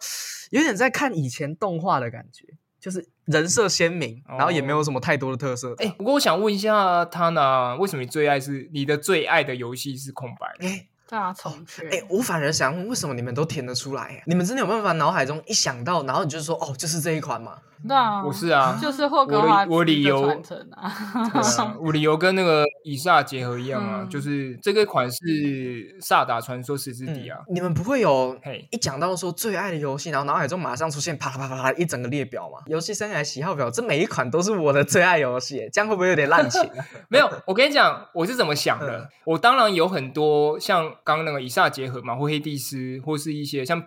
[0.51, 2.45] 有点在看以前动画的感觉，
[2.81, 5.75] 就是人设鲜明，然后也没有什么太多的特色。
[5.79, 10.49] 哎，不过我想问一下他呢，为什么你最爱是你的最爱的游戏是空白？
[11.11, 11.89] 对啊，重缺。
[11.91, 14.23] 哎，我反而想问，为什么你们都填得出来？
[14.27, 17.59] 你们真的有办法脑海中一想到，然后你就说，哦，就是这一款吗？
[17.87, 20.93] 对啊，不是啊，就是霍格华兹的传承啊。
[21.81, 25.17] 我理由跟那个以撒结合一样啊，就是这个款是
[26.01, 27.41] 《萨达传说：死之底》啊。
[27.53, 28.39] 你们不会有
[28.71, 32.59] 一讲到说最爱的游戏，然后脑海中马上出现啪啪啪啪一整个列表嘛？
[32.67, 36.61] 游戏生涯喜好表，这每一款都是我的最爱游戏，这样会不会有点滥情？
[37.09, 39.09] 没有，我跟你讲，我是怎么想的。
[39.25, 43.83] 我当然有很多像刚刚那个以撒结合嘛，或黑帝斯，或是一些像。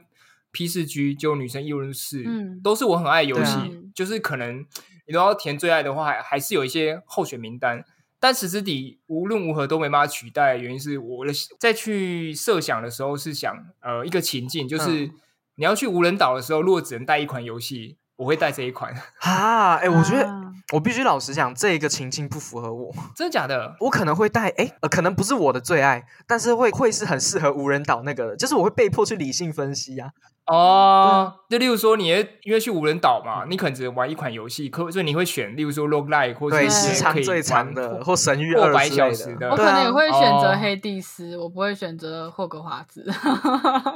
[0.53, 2.23] P 四 G 就女生一人四，
[2.63, 3.91] 都是我很爱游戏。
[3.93, 4.65] 就是可能
[5.05, 7.83] 你都要填最爱的话，还还是有一些候选名单。
[8.19, 15.11] 但实质底无论如何都没办法取代，原因是我的在去设想的时候是想，呃，一个情境就是
[15.55, 18.93] 你要去无人岛的时候，如果只能带一款游戏，我会带这一款。
[19.21, 20.29] 啊，哎，我觉得
[20.73, 22.93] 我必须老实讲，这一个情境不符合我。
[23.15, 23.75] 真的假的？
[23.79, 30.09] 我可能会带，哎，可能不是我的最爱，但是会会是很适合无人岛那个，就是我会被迫去理性分析啊。
[30.45, 32.09] 哦，就例如说，你
[32.43, 39.49] 因为去无人岛嘛，你可能只能玩一款游戏，可所以你会选，例如说《Log Life》或者时长最长的，或《神域二》百小时的。
[39.49, 43.09] 我可能也会选择黑帝斯，我不会选择霍格华兹。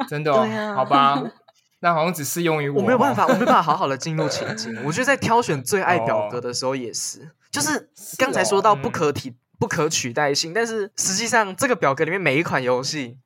[0.08, 0.74] 真的哦？
[0.74, 1.22] 好吧，
[1.80, 2.82] 那好像只适用于我。
[2.82, 4.76] 我没有办法，我没办法好好的进入情境。
[4.86, 13.18] 我觉得在挑选最爱表格的时候也是，就是刚才说到不可替、不可取代性，但是实际上这个表格里面每一款游戏。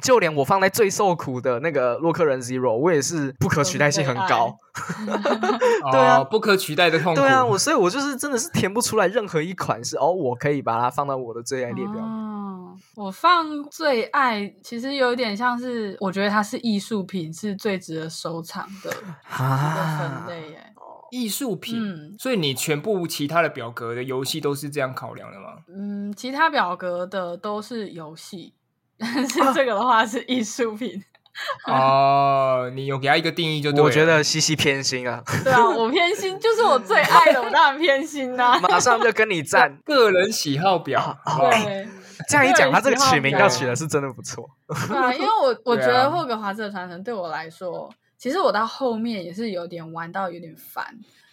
[0.00, 4.56] 就连我放在最受苦的那个洛克人 Zero，我也是不可取代性很高。
[5.90, 7.20] 对啊，不可取代的痛苦。
[7.20, 11.96] 对啊，我所以，我就是真的是填不出来任何一款是哦，我可以把它放到我的最爱列表。
[11.96, 18.90] 哦，我放最爱，其实有点像是，我觉得它是艺术品，是最值得收藏的
[19.28, 20.50] 分类。
[20.50, 20.72] 耶，
[21.10, 25.56] 艺术品，所以你全部其他的表格的游戏都是这样考量的吗？
[25.68, 28.52] 嗯，其他表格的都是游戏，
[28.98, 31.02] 但 是这个的话是艺术品。
[31.68, 33.84] 哦，你有给他一个定义就对。
[33.84, 35.22] 我觉得西西偏心啊。
[35.44, 38.58] 对啊，我偏心，就是我最爱的，我当然偏心呐。
[38.62, 41.14] 马上就跟你站个人喜好表。
[41.50, 41.86] 对，
[42.26, 44.48] 这样一讲，他这个取名要取的是真的不错。
[44.88, 50.86] 对啊，因为我我觉得霍格华兹的传承对我来说，其实我到后面也是有点玩到有点烦。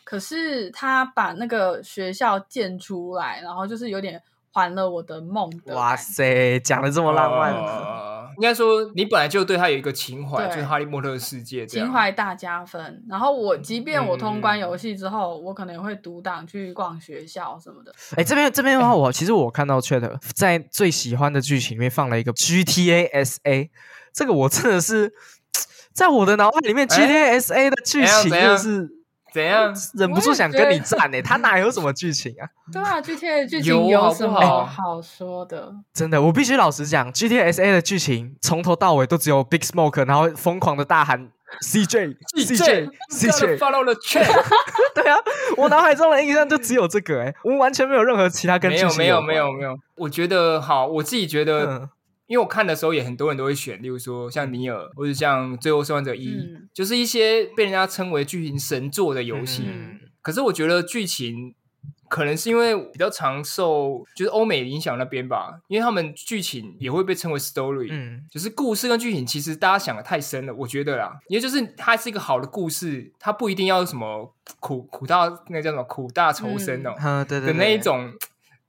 [0.04, 4.22] 可是他把那个学校建出来，然后就是有点。
[4.54, 5.52] 还了我的梦。
[5.66, 7.54] 哇塞，讲的这么浪漫。
[8.38, 13.04] 应该说，你本来就对他有一个情怀，就是哈利波特的世界，情怀大加分。
[13.08, 17.94] 然后我，即便我通关游戏之后，我可能会独挡去逛学校什么的。
[18.16, 23.70] 哎，这边这边的话，我其实我看到 Chat 在最喜欢的剧情里面放了一个 GTA SA，
[24.14, 25.14] 这个我真的是
[25.94, 29.03] 在我的脑海里面 GTA SA 的剧情就是。
[29.34, 29.74] 怎样？
[29.98, 31.22] 忍不住想跟你战呢？
[31.22, 32.46] 他哪有什么剧情啊？
[32.72, 35.74] 对啊，G T A 剧情有什么好说的？
[35.94, 41.30] 真的，我必须老实讲，G T S A 的剧情从头到尾都只有 Big Smoke，然后疯狂的大喊
[41.62, 44.26] C J C J C J follow the train。
[44.96, 45.18] 对啊，
[45.58, 49.76] 我脑海中的印象就只有这个，哎，我们完全没有任何其他跟剧情没有没有没有没有。
[49.96, 51.90] 我觉得好，我自己觉得。
[52.28, 59.66] 因为我看的时候也很多人都会选，例如说像尼尔或者像最后生还者一，就是一些被人家称为剧情神作的游戏。
[60.22, 61.54] 可是我觉得剧情
[62.10, 78.14] 可能是因为比较常受就是欧美影响那边吧，因为他们剧情也会被称为 story，嗯，就是故事跟剧情其实大家想的太深了，我觉得啦，因为就是它是一个好的故事，它不一定要什么苦苦大那叫什么苦大仇深哦，对对的那一种。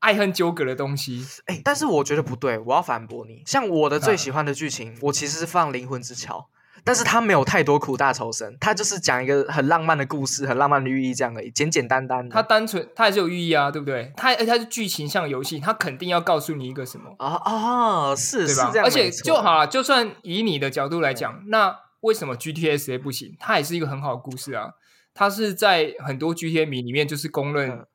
[0.05, 3.43] 爱恨纠葛的东西，哎，但是我觉得不对，我要反驳你。
[3.47, 6.39] 像我的最喜欢的剧情，我其实是放《灵魂之桥》，
[6.85, 12.29] 但是它没有太多苦大仇深，它就是讲一个很浪漫的故事，很浪漫的寓意这样而已，简简单单。
[12.29, 14.13] 它单纯，它还是有寓意啊，对不对？
[14.15, 23.35] 它而且它是剧情像游戏，它肯定要告诉你一个什么啊啊，是是这样，而且就好了，就算以你的角度来讲，那为什么 GTS 不行？
[23.41, 24.73] 它也是一个很好的故事啊，
[25.15, 27.87] 它是在很多 GTA 迷里面就是公认。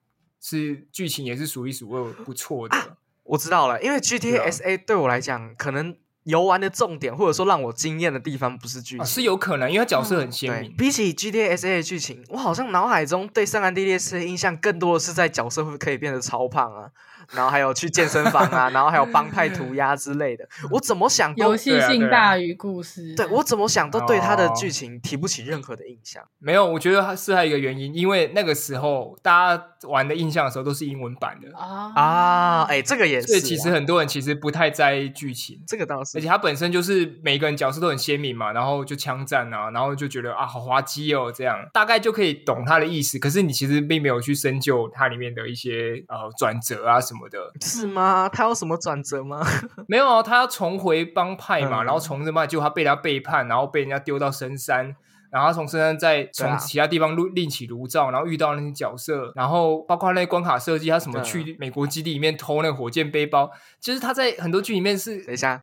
[0.41, 2.75] 是剧情也是数一数二不错的，
[3.23, 10.73] 我知道了，因为 G T S A 对我来讲，可能游玩的重点或者说让我惊艳的地方不是剧情，是有可能，因为角色很鲜明。
[10.77, 16.91] 比起 G T S A 的剧情，我好像脑海中对圣安地列斯的印象更多的是在角色会可以变得超胖啊。
[17.31, 23.13] 然后还有去健身房啊，然后还有帮派涂鸦之类的，我怎么想游戏性大于故事。
[23.15, 26.23] 对我怎么想都对他的剧情提不起任何的印象。
[26.39, 33.27] 没有，我觉得是还有一个原因，因为那个时候大家玩的印象的时候都是英文版的啊啊，哎，这个也是。
[33.27, 36.17] 所以其实很多人其实不太在意剧情，这个倒是。
[36.17, 43.19] 而且它本身就是每个人角色都很鲜明嘛，然后就枪战啊，然后就觉得啊好滑稽哦，这样大概就可以懂他的意思。
[43.19, 48.01] 可是你其实并没有去深究它里面的一些呃转折啊什么的，是吗？
[48.01, 49.45] 啊，他有什么转折吗？
[49.87, 54.95] 没有啊，他要重回帮派嘛，然后从这嘛，就他被他背叛，然后被人家丢到深山，
[55.31, 65.61] 然后从深山再从其他地方另另起炉灶，然后遇到那些角色，然后包括那些关卡设计，他什么去美国基地里面偷那个火箭背包，其实他在很多剧里面是等一下。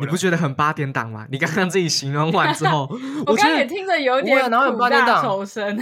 [0.00, 1.26] 你不觉得很八点档吗？
[1.30, 2.88] 你刚刚自己形容完之后，
[3.26, 5.76] 我刚也听着有点苦大仇深，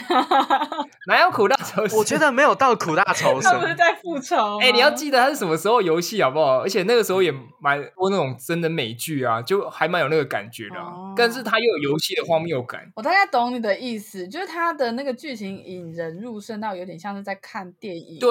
[1.08, 1.98] 哪有苦大仇深？
[1.98, 4.58] 我觉得没有到苦大仇深，他不是在复仇。
[4.62, 6.60] 哎，你要记得他是什么时候游戏好不好？
[6.60, 10.76] 而且那个时候也蛮多那种真的美剧啊，就还蛮有那个感觉的。
[11.16, 12.90] 但是他又有游戏的荒谬感。
[12.96, 18.18] 我大概懂你的意思，就是他的那个剧情引人入胜到有点像是在看电影。
[18.18, 18.30] 对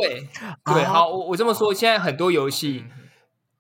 [0.66, 2.86] 对，好，我我这么说，现在很多游戏。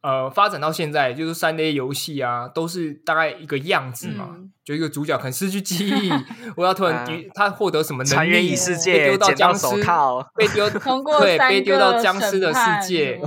[0.01, 4.35] 呃，发展到现在，就是三 A 游戏啊，都是大概一个样子嘛，
[4.65, 6.11] 就一个主角可能失去记忆，
[6.55, 9.67] 我要突然 他获得什么能力，被丢到僵尸，
[10.35, 10.67] 被丢
[11.19, 13.21] 对，被丢到僵尸的世界，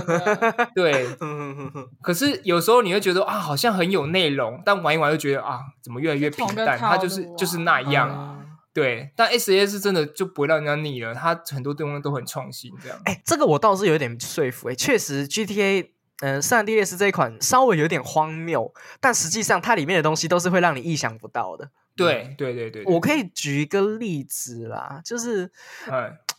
[0.74, 1.06] 对。
[2.02, 6.76] 可是有时候你会觉得啊，好像很有内容，但玩一玩又觉得啊，怎么越来越平淡？
[6.76, 9.12] 它就是就是那样，对。
[9.14, 12.98] 但 S A 是真的就不会让人家腻了，它很多地方都很创新，这样。
[13.04, 15.93] 哎，这个我倒是有点说服，哎，确实 G T A。
[16.20, 21.70] 嗯，《圣地列斯》这一款稍微有点荒谬，但实际上它里面的东西都是会让你意想不到的。
[21.96, 22.84] 对，对，对，对。
[22.86, 25.50] 我可以举一个例子啦，就是，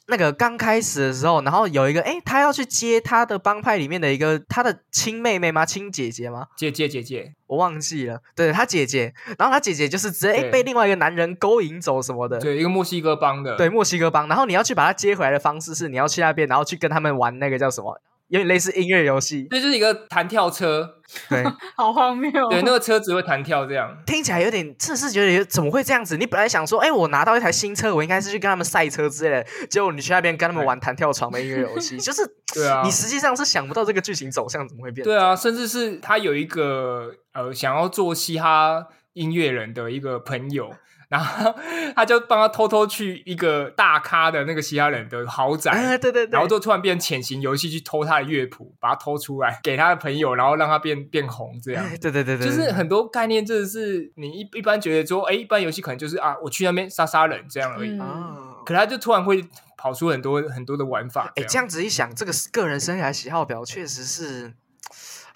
[0.07, 5.65] 那个刚开始的时候，然后有一个哎，他要去接他的帮派里面的一个他的亲妹妹吗？
[5.65, 6.47] 亲姐姐吗？
[6.57, 8.21] 姐姐姐姐，我忘记了。
[8.35, 12.37] 对他姐姐，然后他姐姐就是直接被另外一个男人勾引走什么的。
[12.39, 13.55] 对，一个墨西哥帮的。
[13.55, 14.27] 对，墨西哥帮。
[14.27, 17.99] 然后你要去把他接回来的方式是，你要去那边，然后去跟他们玩那个叫什么？
[18.35, 20.95] 有点类似音乐游戏，这就是一个弹跳车，
[21.29, 21.41] 对，
[21.77, 22.29] 好荒谬。
[22.49, 26.17] 对，那个车子会弹跳，这样听起来有点，真是觉得怎么会这样子？
[26.17, 32.21] 你本来想说，哎，我拿到一台新车，我应该是去跟他们赛车之类的，结果你去那边跟他们玩弹跳床的音乐游戏， 就是，
[32.53, 35.05] 对啊，你实际上是想不到这个剧情走向怎么会变。
[35.05, 40.71] 对啊，甚至是他有一个呃想要做嘻哈音乐人的一个朋友。
[41.09, 41.53] 然后
[41.95, 51.85] 他就帮他偷偷去一个大咖的那个其他人的豪宅，对对对，然后就突然变潜行游戏去偷他的乐谱，把它偷出来给他的朋友，然后让他变变红，这样。
[52.01, 57.99] 对对对对，就是很多概念，真的是你一一般觉得说，哎，一般游戏可能就是啊，我去那边杀杀人这样而已。
[57.99, 58.35] 啊，
[58.65, 59.43] 可他就突然会
[59.77, 61.31] 跑出很多很多的玩法。
[61.35, 64.53] 哎，这样子一想，这个个人生涯喜好表确实是。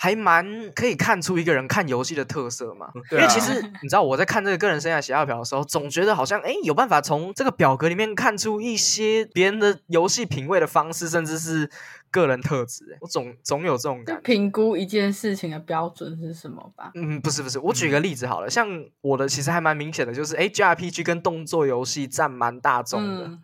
[0.01, 11.69] 还蛮可以看出一个人看游戏的特色嘛，因为其实你知道我在看这个个人生涯喜好表的时候，总觉得好像哎有办法从这个表格里面看出一些别人的游戏品味的方式，甚至是
[12.09, 12.97] 个人特质。
[13.01, 14.21] 我总总有这种感。
[14.23, 16.91] 评估一件事情的标准是什么吧？
[16.95, 18.69] 嗯，不是不是，我举个例子好了，像
[19.01, 23.25] 我的其实还蛮明显的，就是哎，JRPG 跟动作游戏占蛮大众的。
[23.25, 23.41] 嗯，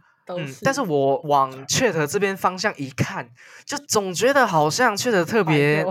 [0.63, 3.29] 但是我往 Chat 这边方向一看，
[3.65, 5.85] 就总觉得好像 Chat 特别，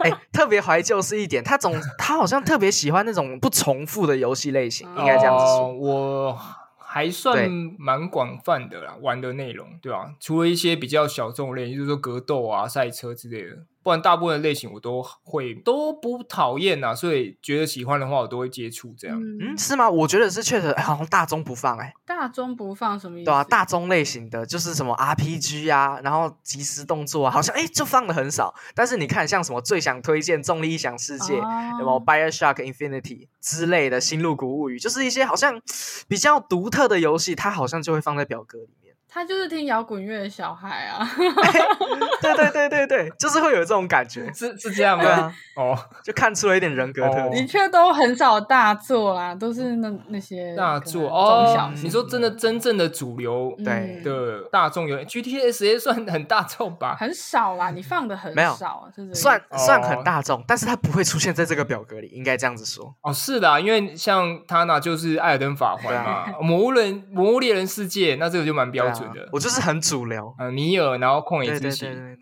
[0.00, 1.44] 哎， 特别怀旧是一点。
[1.44, 5.72] 他总他好像特别喜欢那种不重复的游戏类型，应该这样子说。
[5.72, 6.38] 我
[6.78, 10.14] 还算蛮广泛的啦，玩的内容，对吧？
[10.20, 13.56] 除了一些比较小众类，就是说格斗啊、赛车之类的。
[13.84, 19.20] 不然大部分的类型我都会都不讨厌呐，所以觉得喜欢的话我都会接触这样。
[19.22, 19.88] 嗯，是吗？
[19.88, 21.92] 我觉得是确实好像大中不放哎。
[22.06, 23.26] 大中不放什么意思？
[23.26, 28.54] 对啊，大中类型的就是什么 RPG 啊，然后即时动作啊，好像哎就放的很少。
[28.74, 31.34] 但是你看像什么最想推荐《重力异想世界》，
[31.78, 33.02] 有没有《Bioshock Infinity》
[33.40, 35.60] 之类的《新入谷物语》，就是一些好像
[36.08, 38.83] 比较独特的游戏，它好像就会放在表格里面。
[39.14, 41.06] 他就是听摇滚乐的小孩啊！
[42.20, 45.32] 对对对对对，就是会有这种感觉，是是这样吗？
[45.54, 51.70] 哦，就看出了一点人格特的确都很少大作啦，都是那那些大作哦。
[51.80, 56.96] 你说真的，真正的主流对的大众有，G T S 也算很大众吧？
[56.98, 62.92] 很少啦，你放的很少，算算很大众，但是它不会出现在这个表格里，应该这样子说。
[63.02, 69.03] 哦，是的，因为像他那就是艾尔登法环嘛，魔物人魔物猎人世界，那这个就蛮标准。
[69.32, 72.18] 我就是很主流，嗯，尼尔，然后旷野之息，嗯，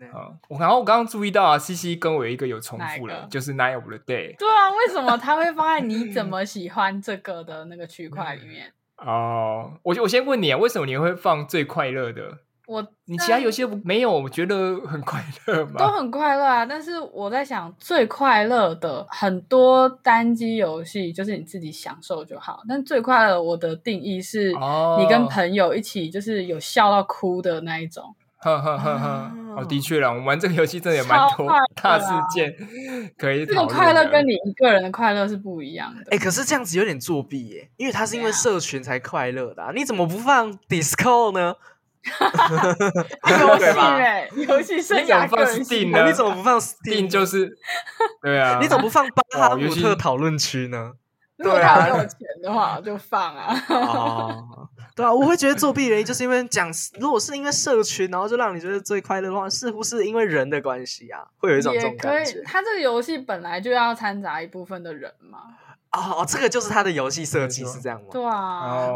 [0.49, 4.37] 我然后我刚刚注意到啊，C C 跟我有一个有重复了，就是 Night of the Day。
[4.37, 8.73] 对啊，为什么他会放在你怎么喜欢这个的那个区块里面？
[8.97, 12.39] 哦，我我先问你啊，为什么你会放最快乐的？
[12.65, 14.11] 我你其他游戏没有？
[14.11, 15.73] 我觉得很快乐吗？
[15.77, 16.65] 都很快乐啊！
[16.65, 22.61] 但是我在想，最快乐的很多单机游戏就是你自己享受就好。
[22.67, 24.53] 但最快乐，我的定义是
[24.97, 28.15] 你跟朋友一起，就是有笑到哭的那一种。
[28.39, 31.49] 呵呵呵呵，哦，的确啦，我们玩这个游戏真的也蛮多
[31.81, 32.53] 大事件
[33.17, 33.45] 可以。
[33.45, 36.03] 这种快乐跟你一个人的快乐是不一样的。
[36.11, 41.55] 哎，可是这样子有点作弊耶，因为他是因为社群才快乐的，你怎么不放 Disco 呢？
[43.39, 46.05] 游戏哎，游戏生涯个人性呢？
[46.05, 47.09] 你怎么不放 Steam？
[47.09, 47.57] 就是
[48.21, 50.93] 对啊，你怎么不放巴哈姆特讨论区呢？
[51.37, 53.53] 如果他有钱的话，就放啊。
[53.69, 62.41] 哦，对啊，我会觉得作弊原因就是因为讲，如果是因为社群，然后就让你觉得最快乐的话，似乎是因为人的关系啊，会有一种这种感觉。
[62.43, 65.39] 他这个游戏本来就要掺杂一部分的人嘛。
[65.93, 68.07] 哦，这个就是他的游戏设计是这样吗？
[68.11, 68.89] 对啊。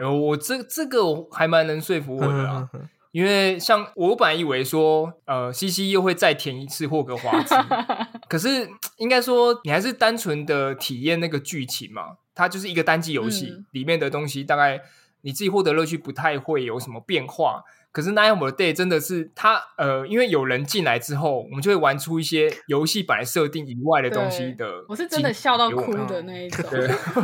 [0.00, 2.68] 哦，我这这个我还蛮能说服我的啊，
[3.10, 7.54] 因为像我本来以为说，呃，西西又会再填一次霍格华兹，
[8.28, 14.80] 可是应该说你还是单纯的体验那个剧情嘛，它就是一个单机游戏里面的东西，大概
[15.22, 17.64] 你自己获得乐趣不太会有什么变化。
[17.92, 24.66] 可是《Night of the Day》真的是它，呃，因为有人进来之后，我们就会玩出一些游戏本来设定以外的东西的。
[24.88, 26.64] 我是真的笑到哭的那一 种。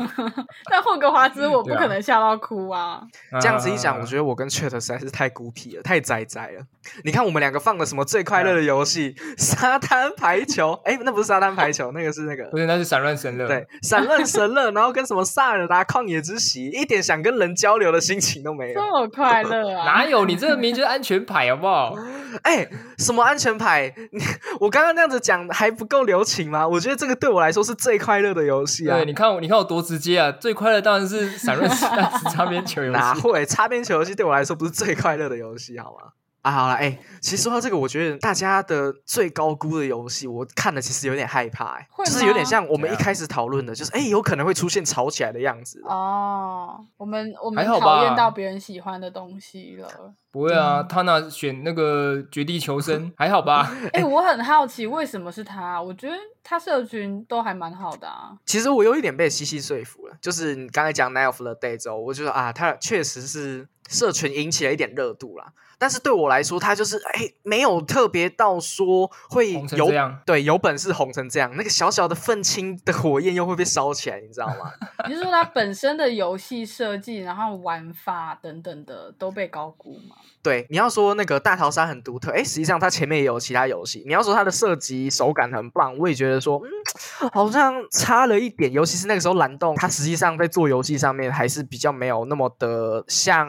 [0.71, 3.01] 但霍格华兹我不可能笑到哭啊！
[3.41, 6.65] 这样子一讲，我觉得我跟 Chat 实在是太孤僻了，太宅宅了。
[7.05, 9.15] 你看我们两个放的什么最快乐的游戏？
[9.39, 10.73] 沙滩排球？
[10.85, 13.47] 哎，那不是沙滩排球，那个是那个，不是，那是散乱神乐。
[13.47, 18.75] 对，散乱神乐，然后跟什么萨尔达旷野之息，一点想跟人交流的心情都没有。
[18.75, 19.85] 这么快乐啊？
[19.85, 20.25] 哪有？
[20.27, 21.95] 你这明明就是安全牌，好不好？
[22.43, 23.93] 哎，什么安全牌？
[24.13, 24.21] 你
[24.61, 26.67] 我刚刚那样子讲还不够留情吗？
[26.67, 28.97] 我觉得这个对我来说是最快乐的游戏啊！
[28.97, 30.33] 对，你看我，你看我多直接啊！
[30.33, 32.99] 最快乐当然是散润子弹擦边球游戏。
[32.99, 33.45] 哪会？
[33.47, 36.13] 擦边球游戏对我来说不是最快乐的游戏，好吗？
[36.47, 45.83] 啊，好了，哎，其实说到这个，我觉得大家的最高估的游戏，我看了其实有点害怕，哎，就是有点像我们一开始讨论的，就是哎，有可能会出现吵起来的样子。
[45.85, 50.15] 哦，我们我们讨厌到别人喜欢的东西了。
[50.31, 53.69] 不会啊，他那选那个绝地求生还好吧？
[53.93, 55.83] 哎，我很好奇为什么是他？
[55.83, 58.37] 我觉得他社群都还蛮好的啊。
[58.45, 65.53] 其实我有一点被西西说服了，就是你刚才讲《Night of the Day》之后，我觉得啊，他确实是社群引起了一点热度啦。
[65.79, 69.91] 但是对我来说，它就是哎，没有特别到说会有
[70.25, 74.73] 对有本事红成这样，那个小小的愤青的火焰又会被烧起来，你知道吗？
[75.07, 80.17] 你是说它本身的游戏设计，然后玩法等等的都被高估吗？
[80.47, 84.05] 对，你要说那个大逃杀很独特，哎，实际上它前面也有其他游戏。
[84.07, 88.71] 你要说它的设计手感很棒，我也觉得说，嗯，好像差了一点。
[88.71, 93.49] 尤其是那个时候蓝洞，它实际上在做游戏上面还是比较没有那么的像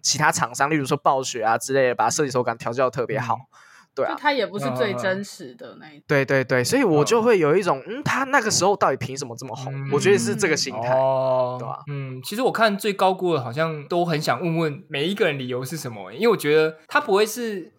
[0.00, 3.36] 其他厂商，例如说暴雪啊之类的，把设计手感调教特别好。
[3.96, 5.98] 对啊，他也不是最真实的那一。
[6.06, 9.72] 对对对，所以我就会有一种，嗯，他那个时候到底凭什么这么红？
[9.90, 11.82] 我觉得是这个心态，对吧？
[11.90, 17.72] 嗯，其实我看最高估的，好像都很想问问每一个人理由是什么，因为我觉得他不会是，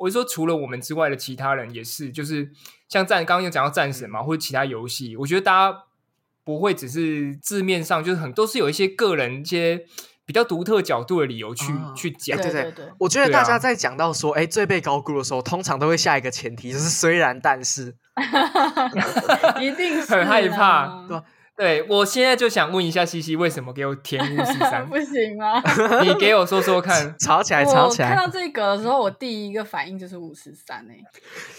[0.00, 2.50] 我是说除了我们之外的其他人也是，就是
[2.88, 5.78] 像战刚刚有讲到战神嘛，或者其他游戏，我觉得大家
[6.42, 9.84] 不会只是字面上就是很都是有一些个人一些。
[10.30, 17.96] 比较独特角度的理由去去讲，对对对，我觉得大家在讲到说，哎，最被高估的时候，通常都会下一个前提，就是虽然但是，
[19.60, 21.24] 一定 很害怕，对吧？
[21.60, 24.84] 对我现在就想问一下西西，为什么给我填五十三？
[24.88, 25.62] 不行吗？
[26.02, 28.08] 你给我说说看， 吵起来，吵起来！
[28.08, 31.04] 看到这个的时候，我第一个反应就是五十三诶，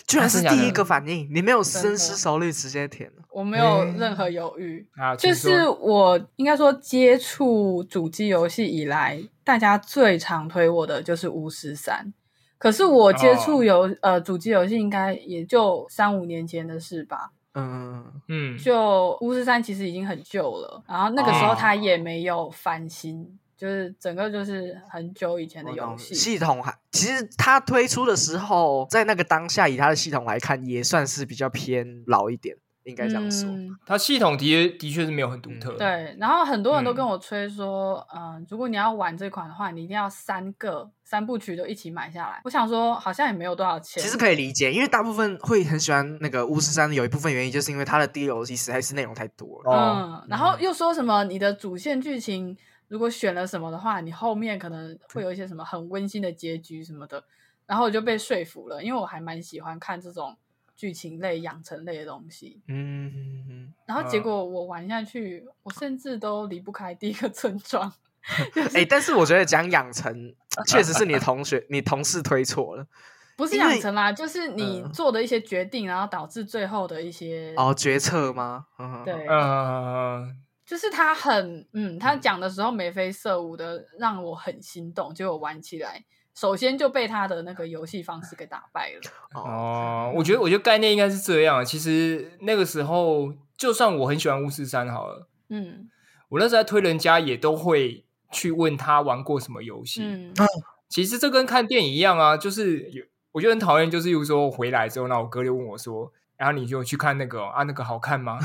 [0.08, 12.12] 居然是第一个反应，你没有深思熟虑直接填我没有任何犹豫啊，就是我应该说接触主机游戏以来，大家最常推我的就是五十三。
[12.58, 17.32] 可是我接触游呃主机游戏，应该也就三五年前的事吧。
[17.54, 26.16] 嗯嗯，就巫师三其实已经很旧了，然后那个时候它也没有翻新，就是整个就是很久以前的游戏。
[26.16, 32.58] 系统还，其实它推出的时候，在那个当下以它的系统来看，也算是比较偏老一点。
[32.84, 33.48] 应该这样说，
[33.86, 35.74] 它系统的的确是没有很独特。
[35.74, 42.40] 对，然后很多人都跟我吹说，嗯，如果你要玩这款的话，你一定要三个三部曲都一起买下来。
[42.46, 44.02] 我想说，好像也没有多少钱。
[44.02, 50.22] 其实可以理解，因为大部分会很喜欢那个巫师三，有一部分原因就是因为它的 DLC 实在是内容太多了。
[50.24, 52.58] 嗯，然后又说什么你的主线剧情
[52.88, 57.22] 如果选了什么的话，你后面可能会有一些什么很温馨的结局什么的。
[57.66, 60.38] 然后我就被说服了，因为我还蛮喜欢看这种。
[60.74, 67.94] 剧情类、养成类的东西，嗯，然后结果我玩下去，我甚至都离不开第一个村庄。
[68.74, 70.34] 哎，但是我觉得讲养成
[70.68, 72.86] 确实是你同学、你同事推错了，
[73.36, 78.66] 不是养成啦，就是你做的一些决定，然后导致最后的一些哦决策吗？
[79.04, 86.06] 对，嗯，就是他很嗯，他讲的时候眉飞色舞的，让我很心动，结果玩起来。
[86.34, 89.02] 首先就被他的那个游戏方式给打败了。
[89.36, 91.64] 哦，我觉得，我觉得概念应该是这样。
[91.64, 95.90] 其实那个时候，就算我很喜欢巫师三好了，嗯，
[96.30, 100.02] 我那时候在推人家也都会去问他玩过什么游戏。
[100.04, 100.34] 嗯，
[100.90, 108.38] 其实这跟看电影一样啊，就是有我觉得很讨厌，就是比如说回来之后，那我哥就问我说：“然后你就去看那个啊，那个好看吗？”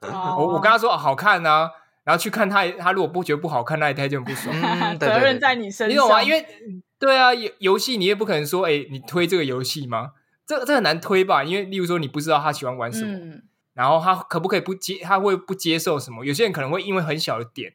[0.38, 1.70] 我我跟他说好看啊，
[2.04, 4.54] 然后去看他，他如果不觉得不好看，那一天就很不爽。
[4.98, 6.22] 责任在你身上，你懂吗？
[6.22, 6.46] 因为
[6.98, 10.12] 对啊，游游戏你也不可能说，哎，你推这个游戏吗？
[10.46, 11.42] 这这很难推吧？
[11.44, 13.40] 因为例如说，你不知道他喜欢玩什么，
[13.74, 16.24] 然后他可不可以不接，他会不接受什么？
[16.24, 17.74] 有些人可能会因为很小的点，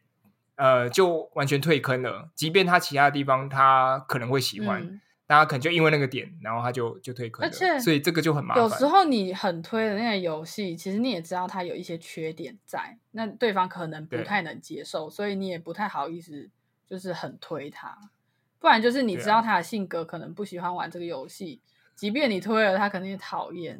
[0.60, 2.30] 呃，就完全退坑了。
[2.36, 7.46] 即便他其他地方他可能会喜欢，大家可能就因为那个点，然后他就就退坑。
[7.46, 8.62] 而且，所以这个就很麻烦。
[8.62, 16.50] 有时候你很推的那个游戏，其实你也知道它有一些缺点在，那对方可能不太能接受，所以你也不太好意思，
[16.86, 17.98] 就是很推他。
[18.60, 21.62] 不然就是你知道他的性格可能不喜欢玩这个游戏，
[21.96, 23.80] 即便你推了他肯定讨厌。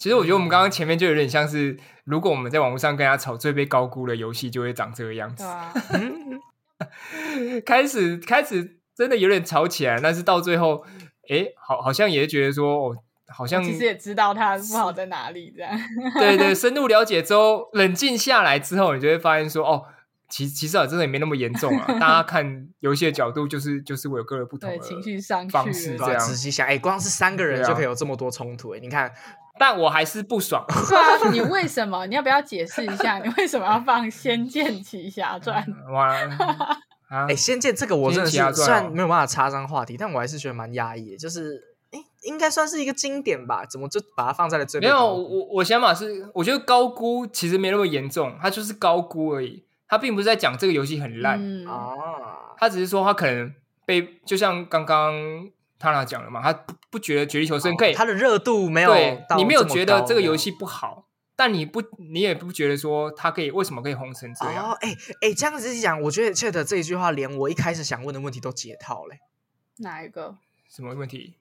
[0.00, 5.44] 其实我觉得我们刚刚前面就有点像是，如果我们在网络上跟他吵最被高估的游戏，就会长这个样子。
[7.66, 10.86] 开始开始真的有点吵起来，但是到最后，
[11.28, 12.96] 哎，好好像也觉得说，哦，
[13.28, 15.70] 好像其实也知道他不好在哪里这样。
[16.18, 19.84] 对对，深入了解之后，冷静下来之后，你就会发现说，哦。
[20.32, 21.86] 其其实啊，真的也没那么严重啊。
[21.98, 26.20] 大家看游戏的角度，就是就是我有个人不同的情绪上方式这样。
[26.20, 29.10] 仔细想，哎，光是三个人就可以有这么多冲突，哎，你看，
[29.58, 30.64] 但我还是不爽。
[30.86, 32.06] 是啊，你为什么？
[32.06, 33.18] 你要不要解释一下？
[33.18, 35.64] 你为什么要放《仙剑奇侠传》？
[35.92, 36.14] 哇，
[37.08, 41.16] 哎，《仙剑》这个我真的是虽然没有办法插上话题，但我还是觉得蛮压抑的。
[41.16, 43.64] 就是，哎，应该算是一个经典吧？
[43.68, 44.80] 怎么就把它放在了最？
[44.80, 49.64] 没有，我我想法是，我觉得高估其实没那么严重，它就是高估而已。
[49.88, 51.36] 他并不是在讲这个游戏很烂
[51.66, 53.52] 啊，他只是说他可能
[53.84, 55.12] 被就像刚刚
[55.80, 58.94] 他俩讲了嘛，他不不觉得《绝地求生》可以，他的热度没有，
[59.36, 64.70] 你没有觉得这个游戏不好，但你不你也不觉得说他可以为什么可以红成这样？
[64.82, 69.18] 哎哎，这样子讲，我觉得 Chat 这一句话连我一开始想问的问题都解套嘞。
[69.78, 70.36] 哪一个？
[70.68, 71.34] 什么问题？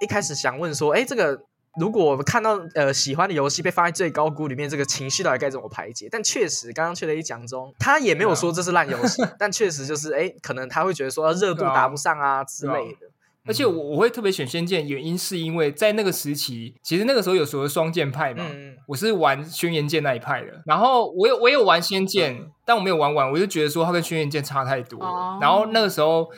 [0.00, 1.44] 一开始想问说，哎，这个。
[1.80, 6.06] 如果我们看到呃喜欢的游戏被放在最高估里面，这个情绪到底该怎么排解？
[6.12, 13.06] 但确实，刚刚确的一讲中，他也没有说这是烂游戏， 但确实就是哎，可能他会觉得说热度达不上啊之类的。
[13.44, 18.44] 而且我我会特别选《仙剑》，原因是因为在那个时期，其实那个时候有所谓双剑派嘛，
[18.86, 20.62] 我是玩《轩辕剑》那一派的。
[20.64, 24.98] 然后我有我有玩《仙剑》，但我没有玩完，我就觉得说它跟《轩辕剑》差太多。
[25.40, 26.30] 然后那个时候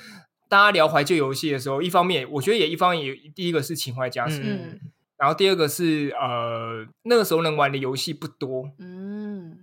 [0.48, 4.80] 大家聊怀旧游戏的时候，一方面我觉得也一方面也第一个是情怀加深。
[5.16, 9.58] 然后第二个是呃，那个时候能玩的游戏不多，嗯，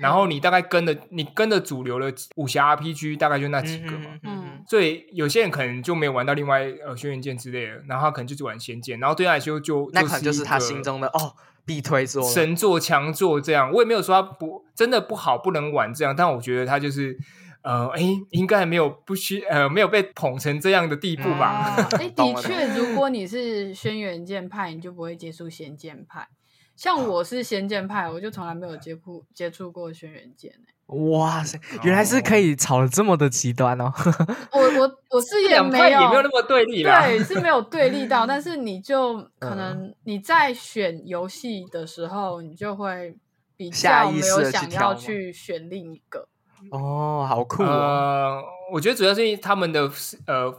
[0.00, 13.72] 然后你大概跟的你跟的主流的武侠 RPG 大概就那几个嘛，嗯，所以有些人可能就没有玩到另外呃轩辕剑之类的，然后他可能就是玩仙剑，然后对他来说就那可能就是他心中的哦必推作神作强作这样。
[13.72, 17.18] 我也没有说他不真的不好不能玩这样，但我觉得他就是。
[17.62, 18.00] 呃，哎，
[18.30, 21.76] 应该没有不需呃，没有被捧成这样的地步吧？
[22.00, 26.26] 哎，的确，如果你是轩辕剑派，你就不会接触仙剑派。
[26.74, 30.54] 像我是仙剑派，我就从来没有接触接触过轩辕剑。
[30.90, 33.92] 哇塞，原来是可以吵的这么的极端哦！
[34.52, 43.16] 我我我是也没有也没有那么对立啦，对，是没有对立到，但是你就可能你在选游戏的时候，你就会
[43.56, 46.26] 比较没有想要去选另一个。
[46.72, 48.42] 哦，好酷哦！
[48.72, 49.90] 我觉得主要是因为他们的
[50.26, 50.52] 呃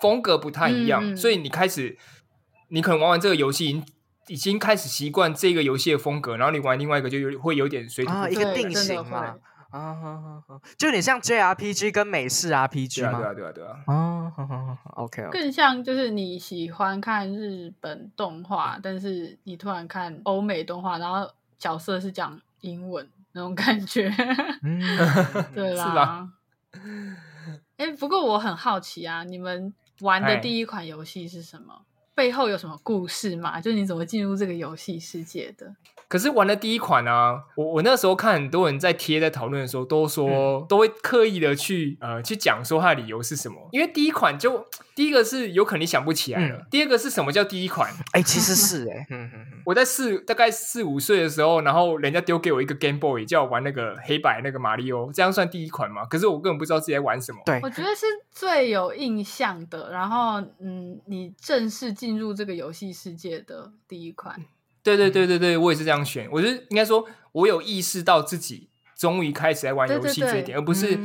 [0.00, 1.96] 风格不太一样，所以你开始
[2.68, 3.82] 你可能玩完这个游戏，
[4.28, 9.36] 已经开始习惯这个游戏的风格，然后你玩另外一个就有会有点水土啊，一个定型嘛
[9.70, 13.18] 啊，好好好，就有点像 JRPG 跟美式 RPG 吗？
[13.18, 23.08] 对啊，对啊，对啊，啊，好好好，OK，更像就是你喜欢看日本动画，但是你突然看欧美动画，然后角色是讲英文。
[23.32, 24.08] 那种感觉，
[24.62, 24.80] 嗯
[25.54, 26.26] 对啦。
[27.76, 31.82] 哎，不过我很好奇啊，你们玩的第一款游戏是什么？
[32.16, 33.60] 背后有什么故事吗？
[33.60, 35.72] 就是你怎么进入这个游戏世界的？
[36.08, 44.64] 可是玩的第一款啊，我我那时候看很多人在贴在讨论的时候，都说都会刻意的去呃去讲说它的理由是什么，因为第一款就
[44.94, 47.92] 第一个是有可能你想不起来了，第二个是什么叫第一款？
[48.14, 49.04] 哎，其实是哎，
[49.66, 56.04] 我在四大概四五岁的时候，然后人家丢给我一个 Game Boy，叫我玩那个黑白那个马里奥，这样算第一款吗？
[56.04, 57.40] 可是我根本不知道自己在玩什么。
[57.44, 64.44] 对，我觉得是最有印象的，然后嗯，你正式进入这个游戏世界的第一款。
[64.82, 66.28] 对对对对对，我也是这样选。
[66.30, 70.96] 我是应该说，我有意识到自己终于开始在玩游戏这一点，而不是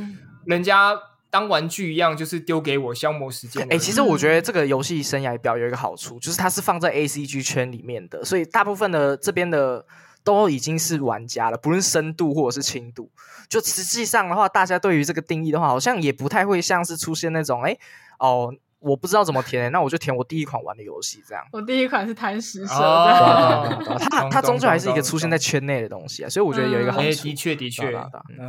[0.46, 0.96] 人家
[1.30, 3.66] 当玩具一样，就是丢给我消磨时间。
[3.72, 9.84] 哎，其实我觉得这个游戏生涯表有一个好处，就是它是放在 A C G 圈里面的，所以大部分的这边的
[10.22, 13.10] 都已经是玩家了，不论深度或者是轻度。
[13.48, 17.76] 就实际上的话，大家对于这个定义的话，好像也不太会像是出现那种哎
[18.20, 18.54] 哦。
[18.82, 21.42] 我不知道怎么填，那我就填我第一款玩的游戏这样。
[21.52, 23.78] 我第一款是贪食蛇的，
[24.10, 27.22] 它它终究还是一个出现在圈内的东西啊，所以我觉得有一个好处。
[27.22, 27.94] 的确的确，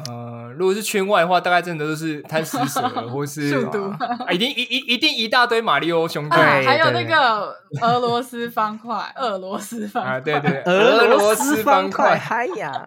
[0.08, 3.94] 呃，如果是圈外的话，大概真的都是贪食蛇或是 速度，
[4.32, 12.86] 一定一一一定一大堆马里奥兄弟，还有那个俄罗斯方块，俄罗斯方块，对对， 俄罗斯方块，嗨呀，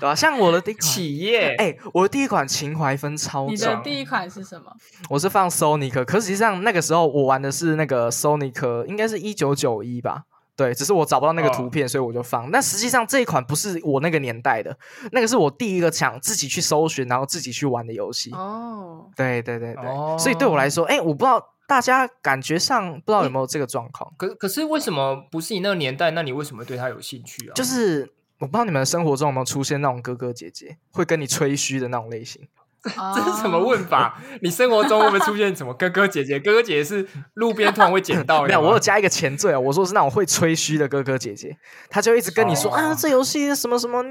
[0.08, 0.14] 吧？
[0.14, 3.54] 像我的第企业，哎，我的第一款情怀分超重。
[3.54, 4.72] 你的第一款是什么？
[5.08, 10.24] 我是放 Sonic，可实际上那个时候我玩的是那个 Sonic，应该是一九九一吧？
[10.56, 12.50] 对，只是我找不到那个图片，所以我就放。
[12.50, 14.76] 那实际上这一款不是我那个年代的，
[15.12, 18.30] 那个是我第一个想自己去搜寻，然后自己去玩的游戏。
[18.32, 24.12] 哦，对对对对，所以对我来说，哎，我不知道大家感觉上不知道有没有这个状况。
[24.18, 26.10] 可可是为什么不是你那个年代？
[26.10, 27.54] 那你为什么对他有兴趣啊？
[27.54, 32.46] 就是我不知道你们生活中有没有出现那种哥哥姐姐会跟你吹嘘的那种类型。
[33.14, 34.18] 这是什么问法？
[34.40, 36.40] 你生活中会不会出现什么哥哥姐姐？
[36.40, 38.42] 哥哥姐姐是路边突然会捡到？
[38.44, 39.60] 没有，我有加一个前缀啊。
[39.60, 41.54] 我说是那种会吹嘘的哥哥姐姐，
[41.90, 44.02] 他就一直跟你说啊，这游戏什么什么，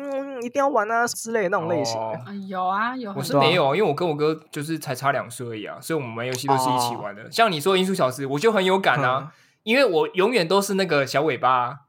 [0.44, 2.00] 一定要玩啊之类的那种类型。
[2.48, 3.12] 有啊，有。
[3.16, 7.32] 我是没有，因为我跟我哥就是才差两岁而已啊，所以我们玩游戏都是一起玩的。
[7.32, 9.32] 像你说《音速小时》，我就很有感啊。
[9.70, 11.82] 因为我永远都是那个小尾巴，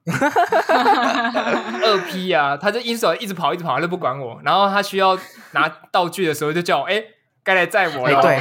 [1.82, 4.38] 二 P 啊，他就音手一直跑，一直跑，他就不管我。
[4.44, 5.18] 然后他需要
[5.52, 7.02] 拿道具的时候，就叫我哎，
[7.42, 8.20] 该来载我了。
[8.20, 8.38] 对，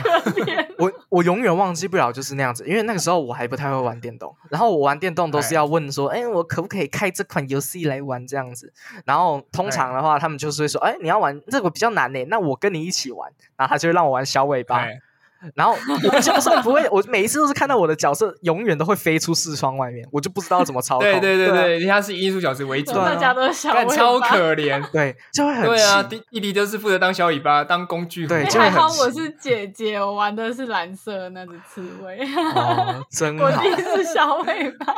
[0.78, 8.74] 我我永远忘记不了就是那样子，因为那个时候我还不太会玩电动，然后我玩电动都是要问说，哎，我可不可以开这款游戏来玩这样子？
[9.06, 14.86] 然后通常的话，他们就是会说，哎，你要玩这个比较难呢，那我跟你一起玩，然后他就会让我玩小尾巴。
[15.56, 15.74] 然后
[16.12, 21.10] 我就是不会，我每一次都是看到我的角色永远都会飞出视窗外面，我就不知道怎么操控。
[21.10, 24.84] 对对对对，他是艺术角色为主，大家都小尾，超可怜。
[24.92, 28.28] 对，就会很对啊，弟弟弟就是负责当小尾巴，当工具。
[28.28, 32.20] 对，还好我是姐姐，我玩的是蓝色那只刺猬。
[32.56, 33.46] 哦，真 好。
[33.46, 34.94] 我弟是小尾巴。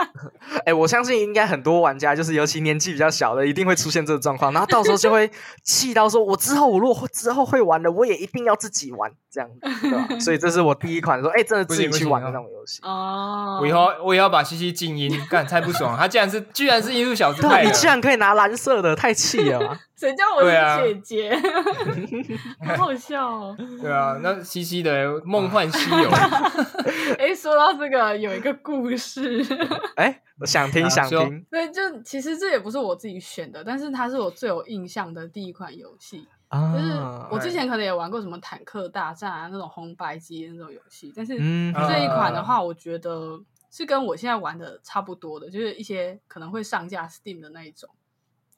[0.66, 5.30] 哎，我相信应该很多玩家，就是尤其年纪比较小的，一定会出现这个状况，然后到时候就会
[5.64, 9.50] 气到说：“我之后我如果之后会玩的，我也一定要自己玩。”这样，
[9.82, 10.20] 对吧？
[10.20, 13.60] 所以这是我第一款说，哎，真的自己去玩的那种游戏哦。
[13.62, 19.78] 我以后我也要把西西静音，干太不爽，他竟然是居然是艺术小子，你居然可以拿蓝色的，太气了。
[20.02, 21.42] 谁叫我是姐姐？
[22.66, 23.56] 好好笑哦。
[23.80, 26.10] 对啊，那西西的《梦幻西游》。
[27.20, 29.46] 哎，说到这个，有一个故事。
[29.96, 31.46] 哎，我想听，想听。
[31.52, 36.28] 对，就其实这也不是我自己选的，但是它是我最有印象的第一款游戏。
[36.52, 36.92] 就是
[37.30, 43.40] 我之前可能也玩过什么坦克大战啊那种红白机那种游戏，但是这一款的话，我觉得
[43.72, 47.90] 是跟我现在玩的差不多的，就是一些可能会上架 Steam 的那一种。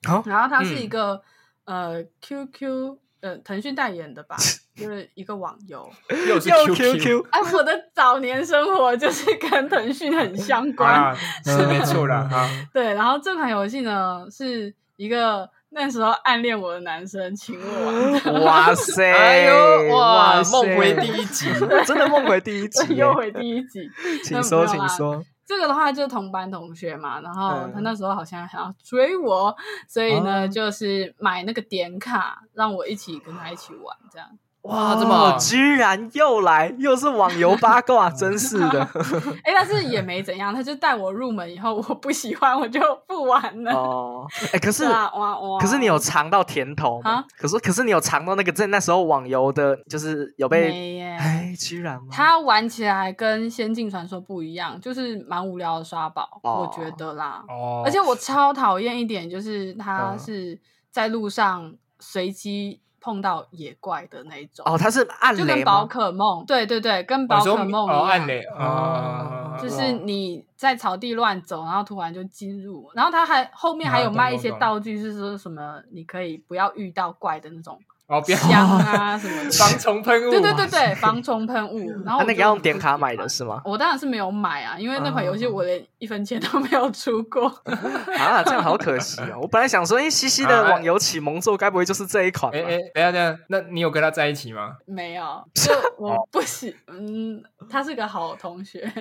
[0.08, 1.22] 好，然后它是一个
[1.66, 4.38] 呃 QQ 呃腾讯代言的吧，
[4.76, 5.88] 就是一个网游，
[6.28, 7.28] 又是 QQ。
[7.30, 11.16] 哎，我的早年生活就是跟腾讯很相关，
[11.46, 12.50] 是没错的 啊。
[12.74, 15.48] 对，然后这款游戏呢是一个。
[15.74, 19.12] 那时候暗恋我的男生请我 玩，哇塞！
[19.12, 21.48] 哎呦哇，梦回第一集，
[21.86, 23.90] 真的梦回第一集， 又回第一集，
[24.24, 25.24] 请说，请说。
[25.46, 29.54] 这个的话就是同班同学嘛，然后他那时候好像想要追我，
[29.88, 34.28] 所以呢就是买那个点卡，让我一起跟他一起玩这样。
[34.64, 38.82] 哇，这么居然又来，又是网游八卦，真是的。
[39.43, 43.74] 哎，但是也没怎样，他就带我入门以后，我不喜欢，我就不玩了。
[43.74, 47.26] 哦，哎，可是哇哇，可是你有尝到甜头吗？
[47.38, 52.07] 可是可是你有尝到那个在那时候网游的，就是有被哎，居然吗？
[52.09, 57.43] 他玩起来跟《仙境传说》不一样，就是蛮无聊的刷宝，我觉得啦。
[57.49, 60.57] 哦，而且我超讨厌一点，就是他是
[60.89, 62.80] 在路上随机。
[63.04, 77.78] 碰到野怪的那一种哦，它是暗雷就跟宝可梦，对对对，跟宝可梦一样，暗雷哦，就是你在草地乱走，然后突然就进入，然后它还后面还有卖一些道具，是说什么你可以不要遇到怪的那种。
[78.08, 81.80] 哦，香啊什么的， 防虫喷雾，对对对对，防虫喷雾。
[82.06, 83.62] 然后那个要用点卡买的是吗？
[83.64, 87.47] 我当然是没有买啊，因为那款游戏我连一分钱都没有出过。
[88.20, 89.39] 啊，这样好可惜哦！
[89.41, 92.51] 我本来想说，哎，西西的网游启蒙作该不会就是这一款？
[92.54, 94.74] 哎哎，等下等下，那你有跟他在一起吗？
[94.86, 95.24] 没有，
[95.54, 98.91] 就我不喜，嗯，他是个好同学。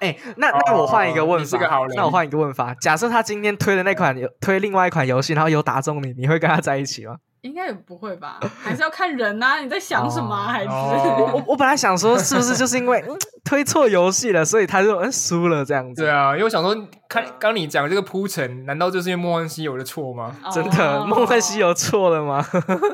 [0.00, 1.58] 哎，那那我换一个问法，
[1.94, 7.16] 那我换一个问法，假设他今天推的那款推另外一款游戏，然后有打中你，你会跟他在一起吗？
[7.42, 9.58] 应该也不会吧，还是要看人呐。
[9.62, 10.70] 你在想什么，孩子？
[11.32, 13.02] 我我本来想说，是不是就是因为
[13.44, 16.02] 推错游戏了，所以他就嗯输了这样子？
[16.02, 16.74] 对啊，因为我想说，
[17.10, 20.36] 看刚你讲这个铺陈，难道就是因为《梦幻西游》的错吗？
[20.54, 22.46] 真的，《梦幻西游》错了吗？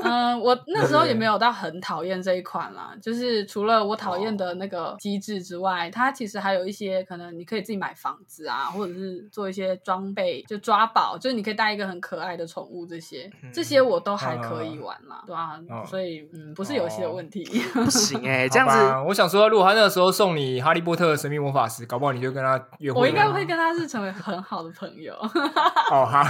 [0.02, 14.36] 嗯，我 那时候也没有到很讨厌这一款啦，就是除了我讨厌的那个机制之外，它其实还有一些可能你可以自己买房子啊，或者是做一些装备，就抓宝，就是你可以带一个很可爱的宠物，这些这些我都还。
[14.46, 17.42] 可以玩啦，对啊，所以嗯，不是游戏的问题，
[17.74, 18.76] 不行哎，这样子，
[19.08, 23.00] 我想说，如果他那个时候送你《哈利波特：神秘魔法师》，搞不好你就跟他约会。
[23.00, 25.14] 我应该会跟他是成为很好的朋友。
[25.90, 26.24] 哦哈，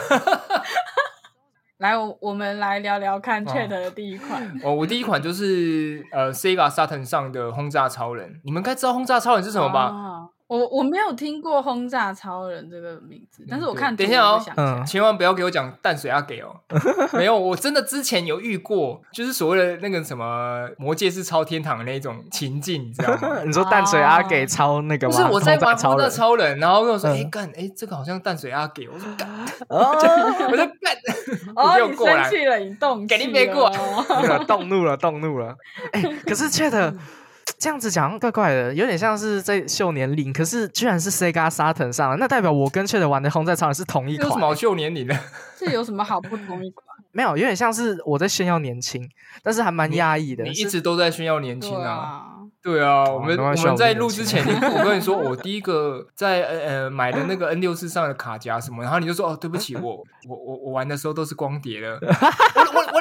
[1.78, 4.42] 来，我我们来聊聊看 Chat 的第一款。
[4.64, 8.40] 哦，我第一款就是呃，Sega Saturn 上的轰炸超人。
[8.44, 9.92] 你们该知道轰炸超人是什么吧？
[10.48, 16.54] 我我没有听过轰炸超人这个名字，但是我看等一下哦，嗯，千万不要给我讲淡水阿给哦，
[17.14, 23.42] 没有，我真的之前有遇过，就是所谓的那个什么魔界是超天堂的那种情境，你知道吗？
[23.44, 25.16] 你说淡水阿给超那个吗？
[25.16, 29.28] 不是我在玩超人，超人，然后跟我说，哎干，哎这个好像淡水阿给，我说干，
[29.68, 30.96] 我就干，
[31.56, 33.68] 哦，你生气了，你动，给你别过，
[34.46, 35.56] 动怒了，动怒了，
[35.92, 36.94] 哎，可是却的。
[37.58, 44.28] 这样子讲怪怪的，有点像是在秀年龄，可是居然是 Sega Saturn 上了，那代表我跟 Chat 玩的《红在超人》是同一款。
[44.28, 45.16] 有什么秀年龄的？
[45.58, 46.86] 这有什么好不同一款？
[47.12, 49.08] 没有，有点像是我在炫耀年轻，
[49.42, 50.44] 但是还蛮压抑的。
[50.44, 52.24] 你一直都在炫耀年轻啊？
[52.62, 59.96] 对啊，我们我们在录之前，我跟你说，我第一个在 呃呃买的那个 N 六四上的卡夹什么，然后你就说哦，对不起，我
[60.28, 61.96] 我我我玩的时候都是光碟的。
[62.02, 63.00] 我我我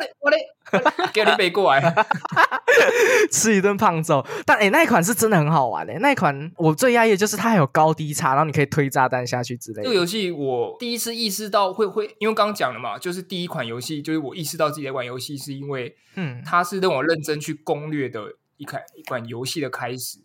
[1.13, 1.93] 给你背过来。
[3.31, 9.83] 吃一顿胖揍，但哎，那一款是真的很好玩哎，那一款我最压抑的就是它还有高低差，然后你可以推炸弹下去之类的。
[9.83, 18.21] 这个游戏我第一次意识到会会，因为刚刚讲了嘛，就是第一款游戏，就是我意识到自己在玩游戏，是因为嗯，它是让我认真去攻略的
[18.57, 20.19] 一款一款游戏的开始。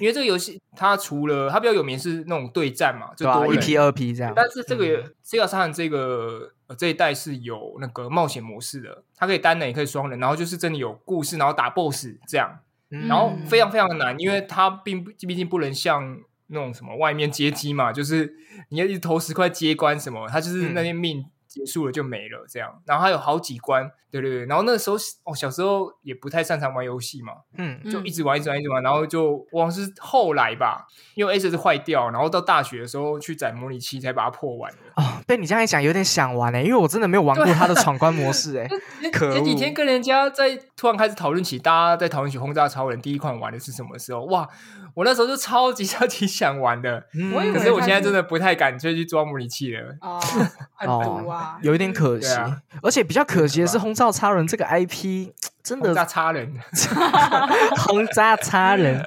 [0.00, 6.52] 因为这个游戏它除了它比较有名是那种对战嘛，就多一批二批这样，但是这个这个杀人这个。
[6.66, 12.58] 呃，这一代是有那个冒险模式的，它可以单人也可以双人，然后就是真的有故事，然后打 BOSS 这样，
[12.88, 18.34] 然后非常非常的难，因为它并不毕竟不能像那种什么外面接机嘛，就是
[18.70, 21.26] 你要一直投十块接关什么，它就是那些命。
[21.54, 34.78] 结束了就没了，这样，然后还有好几关，对对对，然后那时候哦，小时候也不太擅长玩游戏嘛，嗯，就一直玩一直玩一直玩，然后就我是后来吧，因为 S 是坏掉，然后到大学的时候去载模拟器才把它破完的。
[34.96, 38.68] 哦，被你这样一讲，有点想玩哎，因为我真的没有玩过它的闯关模式哎。
[39.14, 44.24] 前几天跟人家在突然开始讨论起，大家在讨论起轰炸超人第一款玩的是什么时候？
[44.24, 44.48] 哇，
[44.94, 47.06] 我那时候就超级超级想玩的，
[47.52, 49.94] 可是我现在真的不太敢再去装模拟器了。
[50.00, 50.20] 哦，
[50.74, 50.88] 很
[51.28, 51.43] 啊。
[51.62, 52.36] 有一点可惜，
[52.82, 55.30] 而且比较可惜的是，《轰炸超人》这个 IP
[55.62, 56.52] 真的轰炸超人，
[57.86, 59.02] 轰炸超人。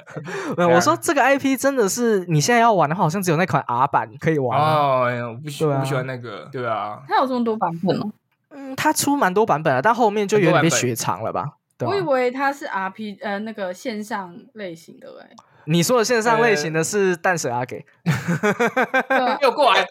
[0.56, 5.04] 我说这个 IP 真的是你现在要玩的话，好像只有那款 R 版可以玩哦。
[5.30, 7.00] 我不喜我不喜欢那个，对啊。
[7.08, 8.10] 它有这么多版本哦。
[8.50, 11.44] 嗯，它出蛮多版本了，但后面就有点被雪藏了吧？
[11.80, 15.30] 我以为它是 RP 呃那个线上类型的哎。
[15.70, 17.84] 你说的线上类型的是淡水阿给，
[19.38, 19.86] 给我过来，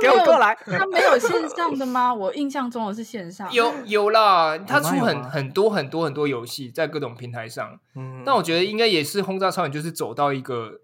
[0.00, 0.52] 给我过来。
[0.66, 2.12] 他没有线上的吗？
[2.12, 3.50] 我印象中的是线上。
[3.52, 7.78] 有有啦，他出很很多很多很多游戏在各种平台上。
[7.94, 10.80] 嗯，但我觉得应该也是轰炸超人，就是走到一个，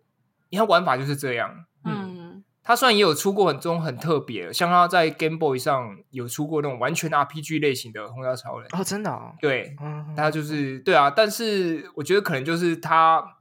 [0.51, 1.65] 你看玩法就是这样。
[1.85, 8.69] 嗯，他虽然也有出过很多很特别，像他在 Game Boy 上有出过那种完全 RPG 类型的轰炸超人。
[8.73, 9.21] 哦，真的？
[9.41, 9.75] 对，
[10.17, 13.39] 他就是对啊，但是我觉得可能就是他。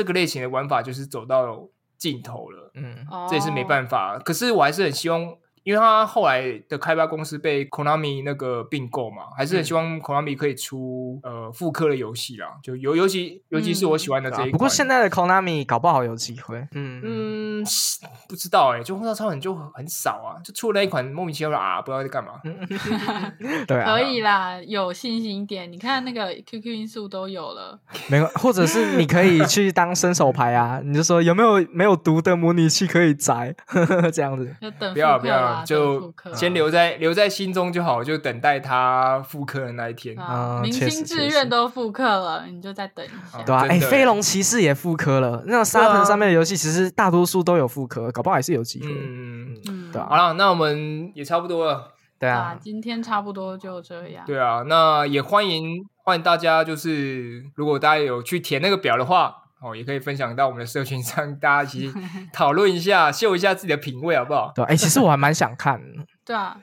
[0.00, 4.18] 这个类型的玩法就是走到尽头了，嗯，这也是没办法。
[4.18, 5.36] 可是我还是很希望。
[5.62, 14.50] 因为他后来的开发公司被 Konami 那个并购嘛，还是很希望 Konami 可以出呃复刻的游戏啦，就尤尤其尤其是我喜欢的这一。
[14.50, 17.64] 不过现在的 Konami 搞不好有机会，嗯嗯，
[18.28, 22.40] 不知道哎，就《红烧超人》就很少啊，就出了那一款莫名其妙的啊，不知道在干嘛。
[23.68, 25.70] 对，啊可以啦，有信心一点。
[25.70, 33.54] 你看那个 QQ 因素都有了， 没有，或者是你可以去当伸手牌啊，你就说有没有没有毒的模拟器可以摘，
[34.12, 34.56] 这样子。
[34.60, 35.50] 就等不要不要。
[35.64, 40.16] 就先留在留在心中就好，就等待他复刻的那一天。
[40.18, 43.42] 啊明星志愿都复刻了，你就再等一下。
[43.42, 48.88] 对啊，哎，飞龙骑士也复刻了，那沙盆上面的游戏其实大多数都有复刻，搞不好还是有机会。
[48.90, 50.02] 嗯嗯，对。
[50.02, 51.92] 好了，那我们也差不多了。
[52.18, 54.24] 对啊，今天差不多就这样。
[54.26, 59.36] 对啊，那也欢迎欢迎大家，就是如果大家有去填那个表的话。
[59.60, 61.92] 哦，也可以分享到我们的社群上，大家一起
[62.32, 64.52] 讨论一下，秀一下自己的品味，好不好？
[64.54, 65.82] 对，哎，其实我还蛮想看。
[66.24, 66.56] 对啊，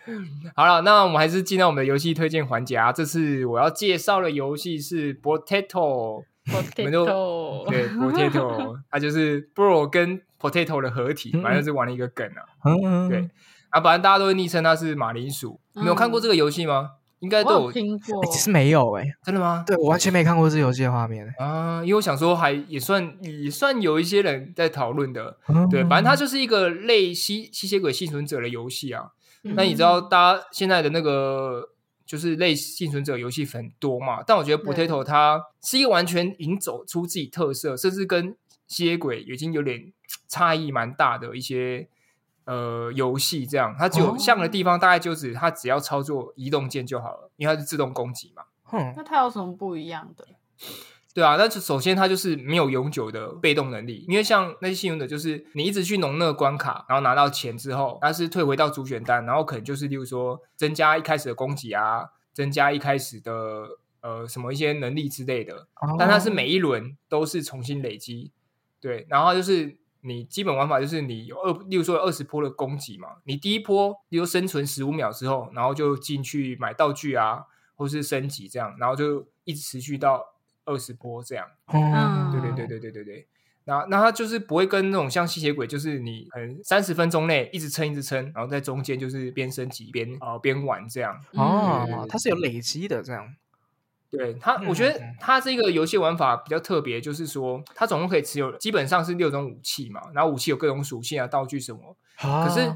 [0.55, 2.91] 好了，那我们还是进到我们的游戏推荐环节啊。
[2.91, 12.41] 这次我要介绍的游戏是 Potato，Potato 对 Potato， 它就是 Bro 跟 Potato 的合体，反正是玩了一个梗啊。
[12.63, 13.29] 嗯嗯对，
[13.69, 15.59] 啊，反正大家都会昵称它是马铃薯。
[15.73, 16.91] 你有看过这个游戏吗？
[17.19, 19.63] 应该都有听过，其实没有哎，真的吗？
[19.65, 25.37] 对我完全没看过这游戏的画面啊，因为我想说还也算也算有一些人在讨论的，
[25.71, 29.11] 对，反正它就是一个类吸吸血鬼幸存者的游戏啊。
[29.41, 31.69] 那你知道大家现在的那个
[32.05, 34.21] 就是类幸存者游戏很多嘛？
[34.25, 38.35] 但我觉得 Potato 它是一个完全已经走出自己特色，甚至跟
[38.67, 39.91] 吸血鬼已经有点
[40.27, 41.87] 差异蛮大的一些。
[42.47, 48.43] 呃，游戏这样，它只有像的地方，大概就只它只要操作移动键就好了，因为它是自动攻击嘛。
[48.63, 50.25] 哼那它有什么不一样的？
[51.13, 63.31] 对啊，那就首先它就是没有永久的被动能力，因为像那些幸运的，就是你一直去弄那个关卡，然后拿到钱之后，它是退回到主选单，然后可能就是例如说增加一开始的攻击啊，增加一开始的
[64.01, 65.67] 呃什么一些能力之类的，
[65.97, 68.31] 但它是每一轮都是重新累积，
[68.79, 69.75] 对，然后就是
[70.07, 77.43] 你基本玩法就是你有二，例如说二十波的攻击嘛，你第一波比如生存十五秒之后，然后就进去买道具啊，
[77.75, 80.33] 或是升级这样，然后就一直持续到。
[80.69, 83.27] 二十波这样，嗯，对对对对对对对，
[83.63, 91.17] 那那它就是不会跟那种像吸血鬼，就是你可能三十分钟内一直撑一直撑，然后在中间就是边升级边呃边玩这样。
[91.31, 93.33] 哦，它是有累积的这样。
[94.09, 101.95] 对他，我觉得他这个游戏玩法比较特别，就是说他总共可以持有基本上是六种武器嘛，然后武器有各种属性啊、道具什么。
[102.17, 102.73] 可是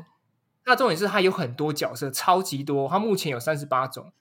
[0.65, 4.11] 那重点是它有很多角色，超级多，它目前有三十八种。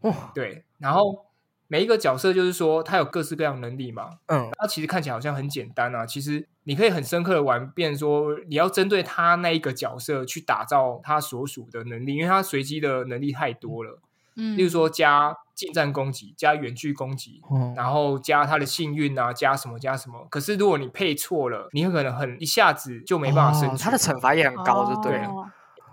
[0.00, 1.26] 哦，对，然后。
[1.68, 4.20] 每一个角色就是说，他有各式各样能力嘛。
[4.26, 6.06] 嗯，他其实看起来好像很简单啊。
[6.06, 13.98] 其实你可以很深刻的玩，变说你要针对他那一个角色去打造他所属的能力，因为他随机的能力太多了。
[14.36, 17.40] 嗯，例如说加近战攻击、加远距攻击，
[17.74, 20.26] 然后加他的幸运啊，加什么加什么。
[20.30, 23.78] 可是如果你配错了，你有可能很一下子就没办法生存。
[23.78, 25.30] 他的惩罚也很高，就对了。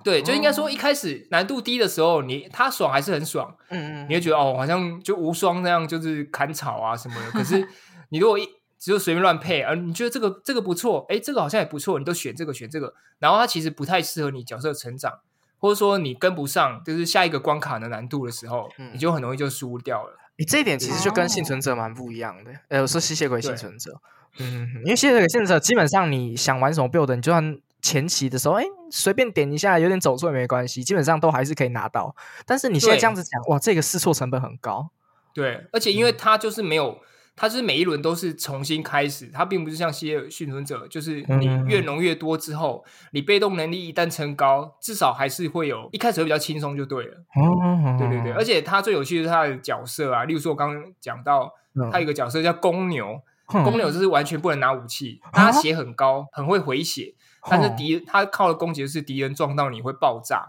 [0.04, 7.32] 对，就应该说一开始难度低的时候，你他爽还是很爽，嗯嗯，你会觉得哦，好像就无双那样，就是砍草啊什么的。
[7.32, 7.66] 可是
[8.12, 8.46] 你如果一
[8.78, 15.20] 只有随便乱配，而你觉得这个这个不错，哎，这个好像也不错，你都选这个选这个，然后它其实不太适合你角色成长，
[15.64, 20.20] 或者说你跟不上，就是下一个关卡的难度的时候，你就很容易就输掉了。
[20.36, 22.52] 你这一点其实就跟幸存者蛮不一样的。
[22.68, 23.98] 呃，我说吸血鬼幸存者，
[24.40, 27.58] 嗯，因为吸血鬼幸存者基本上你想玩什么 build，你就算。
[27.84, 32.16] 前期的时候，哎，随便点一下，有点走错也没关系，基本上都还是可以拿到。
[32.46, 34.90] 但是你现在这样子讲，哇，这个试错成本很高。
[35.34, 37.02] 对，而且因为它就是没有，
[37.36, 47.18] 它是每一轮都是重新开始，它并不是像《吸血幸存者》，就是你越浓越多之后，你被动能力一旦升高，至少还是会有一开始会比较轻松就对了。
[47.36, 51.52] 哦，对对对，而且它最有趣的是它的角色啊，例如说我刚刚讲到，
[51.92, 57.16] 它有个角色叫公牛，公牛就是完全不能拿武器，它血很高，很会回血。
[57.50, 60.48] 但是敌它靠的攻击是敌人撞到你会爆炸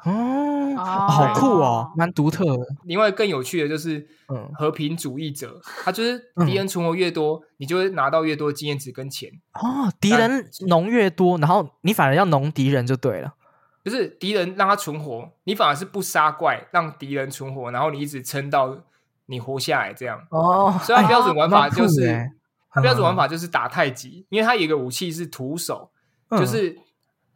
[0.77, 2.67] 哦，好酷哦，蛮独特的。
[2.85, 9.93] 另外更有趣的就是，嗯，和平主义者，他就是敌人存活越多，你就会拿到越多经验值跟钱哦。
[10.01, 13.35] 敌人农越多，然后你反而要农敌人就对了。
[13.85, 18.77] 就是敌人让他存活，你反而是不杀怪，让敌人存活，然后你一直撑到
[19.27, 20.21] 你活下来这样。
[20.31, 22.31] 哦，所以标准玩法就是
[22.83, 25.91] 标准玩法就是打太极，因为他有一个武器是徒手，
[26.31, 26.79] 就是。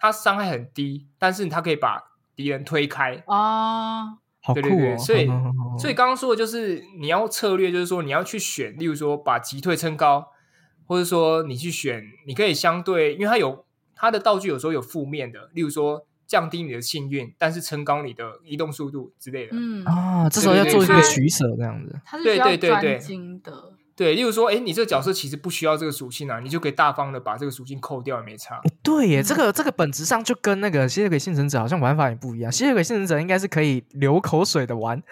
[0.00, 2.00] 他伤害很低，但是他可以把
[2.38, 4.14] 敌人推开啊！
[4.54, 5.28] 对对对，所以
[5.76, 10.28] 所以 刚刚说的就是你要策略，就是说你要去选，例如说把击退撑高，
[10.86, 13.64] 或者说你去选，你可以相对，因为它有
[13.96, 19.50] 它的道具有时候有负面的，例如说降低你的幸运，但是撑高你的移动速度之类的。
[19.54, 22.00] 嗯啊，这时候要做一个取舍，这样子。
[22.04, 23.72] 它是需要专精的。
[23.98, 28.60] 对，例如说，哎，你这个角色其实不需要这个属性啊，你就可以大方的把这个属性扣掉，也没差。
[28.80, 32.52] 对耶，这个这个本质上就跟那个吸血鬼幸存者好像玩法也不一样。
[32.52, 35.02] 吸血鬼幸存者应该是可以流口水的玩，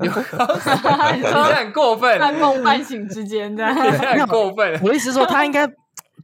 [0.00, 0.22] 流口
[0.58, 0.74] 水，
[1.16, 4.78] 你很过分，半梦半醒之间的， 很过分。
[4.82, 5.66] 我意思说，他应该。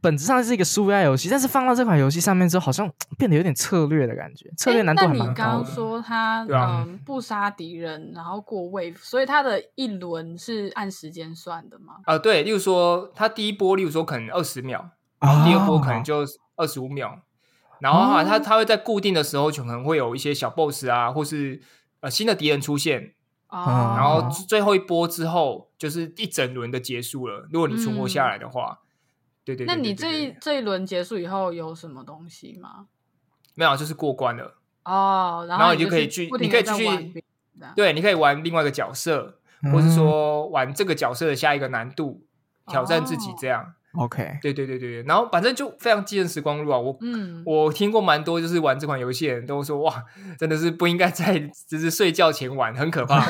[0.01, 5.29] 本质上是一个输压游戏，但是放到这款游戏上面之后，好像变得有点策略的感觉，策略难度还蛮高的。
[5.29, 11.95] 你刚刚说他嗯不杀敌人，然后过 wave，所以他的一轮是按时间算的吗？
[12.05, 14.89] 啊，对，例如说他第一波，例如说可能二十秒，
[15.19, 16.25] 第二波可能就
[16.55, 17.19] 二十五秒，
[17.79, 21.61] 然后啊，他他会在固定的时候可能会有一些小 boss 啊，或是
[22.01, 23.13] 呃新的敌人出现，
[23.49, 27.47] 然后最后一波之后就是一整轮的结束了。
[27.51, 28.79] 如果你存活下来的话。
[29.55, 32.87] 对对，那你这一这一轮结束以后有什么东西吗？
[33.55, 35.45] 没有，就是过关了哦。
[35.47, 37.23] 然后你就可以去，你可以继续，
[37.73, 39.39] 对，你可以玩另外一个角色，
[39.71, 42.25] 或是说玩这个角色的下一个难度，
[42.67, 43.73] 挑战自己这样。
[43.93, 46.77] OK，对对对对对，然后反正就非常纪念时光路啊！
[46.77, 50.03] 我嗯，我听过蛮多，就是玩这款游戏的人都说哇，
[50.37, 53.25] 真的是不应该在就是睡觉前玩，很可怕。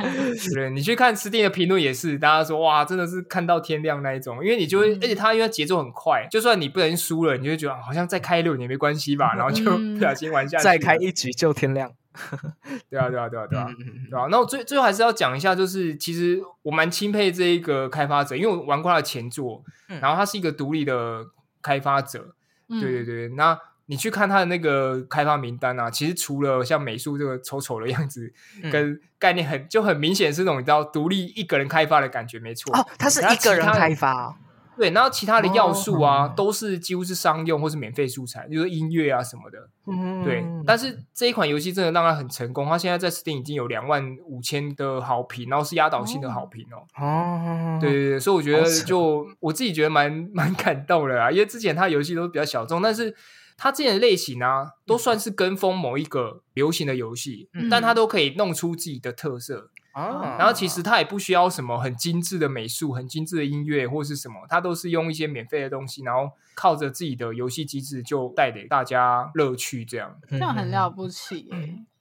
[0.54, 9.64] 对，你去看 Steam 的评论也是，大家说哇，真的是看到天亮那一种，因为你就会，而且它因为节奏很快，就算你不小心输了，你就会觉得好像再开六年没关系吧，然后就
[9.96, 11.92] 不小心玩下去，再开一局就天亮。
[12.90, 13.66] 对啊，对啊，对啊，对啊，
[14.10, 14.26] 对啊。
[14.30, 21.26] 那我最最后还是要讲一下，就是其实我蛮钦佩这一个开发者，因为我玩过他的前作，然后他是一个独立的
[21.62, 22.34] 开发者。
[22.68, 28.32] 对对对，那你去看他的那个开发名单啊，其实除了像美术这个丑丑的样子，
[28.70, 32.72] 跟概念很就很明显是那种你知道独立一个人开发的感觉，没错。
[32.76, 34.36] 哦，他是一个人开发。
[34.80, 39.68] 对，然后其他的要素啊，都是几乎是商用或是免费素材，比如说音乐啊什么的。
[39.86, 40.42] 嗯，对。
[40.64, 46.80] 但是这一款游戏真的让它很成功，它现在在 Steam 已经有两万五千的好评，然后是压倒性的好评哦。
[46.98, 53.14] 哦，对对对，所以我觉得就我自己觉得蛮蛮感动的啊，因为之前它游戏都比较小众，但是
[53.58, 59.68] 它之前的类型啊，都算是跟风某一个流行的游戏，但它都可以弄出自己的特色。
[59.92, 71.48] 啊，然后其实它也不需要什么很精致的美术、很精致的音乐或是什么，它都是用一些免费的东西，然后靠着自己的游戏机制就带给大家乐趣，这样这样很了不起。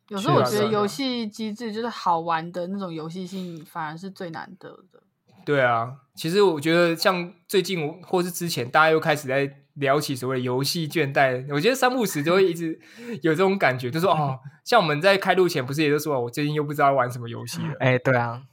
[0.07, 5.03] 有时候我觉得游戏机制就是好玩的那种游戏性，反而是最难得的。
[5.45, 9.55] 对啊，其实我觉得像最近或是之前，大家又开始在。
[9.80, 12.80] 聊起所谓游戏倦怠，我觉得三不时就会一直
[13.23, 17.73] 有这种感觉，就说哦，像我们在开录前不是也都说，我最近又不知道玩什么游戏了。
[17.80, 18.43] 哎，对啊，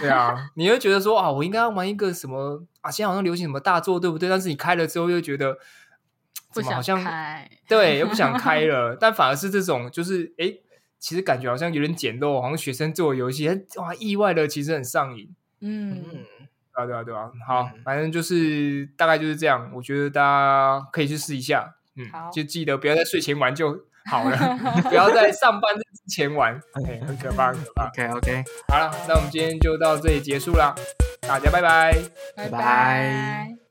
[0.00, 2.90] 对啊，你会觉得说啊，我应该要玩一个什么啊？
[2.90, 4.28] 现在好像流行什么大作，对不对？
[4.28, 5.56] 但是你开了之后又觉得
[6.54, 8.96] 不想开，对，又不想开了。
[9.00, 10.54] 但反而是这种，就是哎，
[10.98, 15.34] 其实感觉好像有点简陋，好像学生做游戏，哇，意外的其实很上瘾。
[15.60, 16.02] 嗯。
[16.72, 19.70] 啊，对啊，对啊，好，反正就是大概就是这样。
[19.74, 23.70] 我觉得大家可以去试一下，嗯，就记得不要在睡前玩就
[24.10, 24.36] 好了，
[24.88, 27.86] 不要在上班之前玩，OK， 很可怕，很可怕。
[27.88, 30.74] OK，OK，好了，那我们今天就到这里结束了，
[31.20, 31.94] 大家拜拜，
[32.36, 33.61] 拜拜。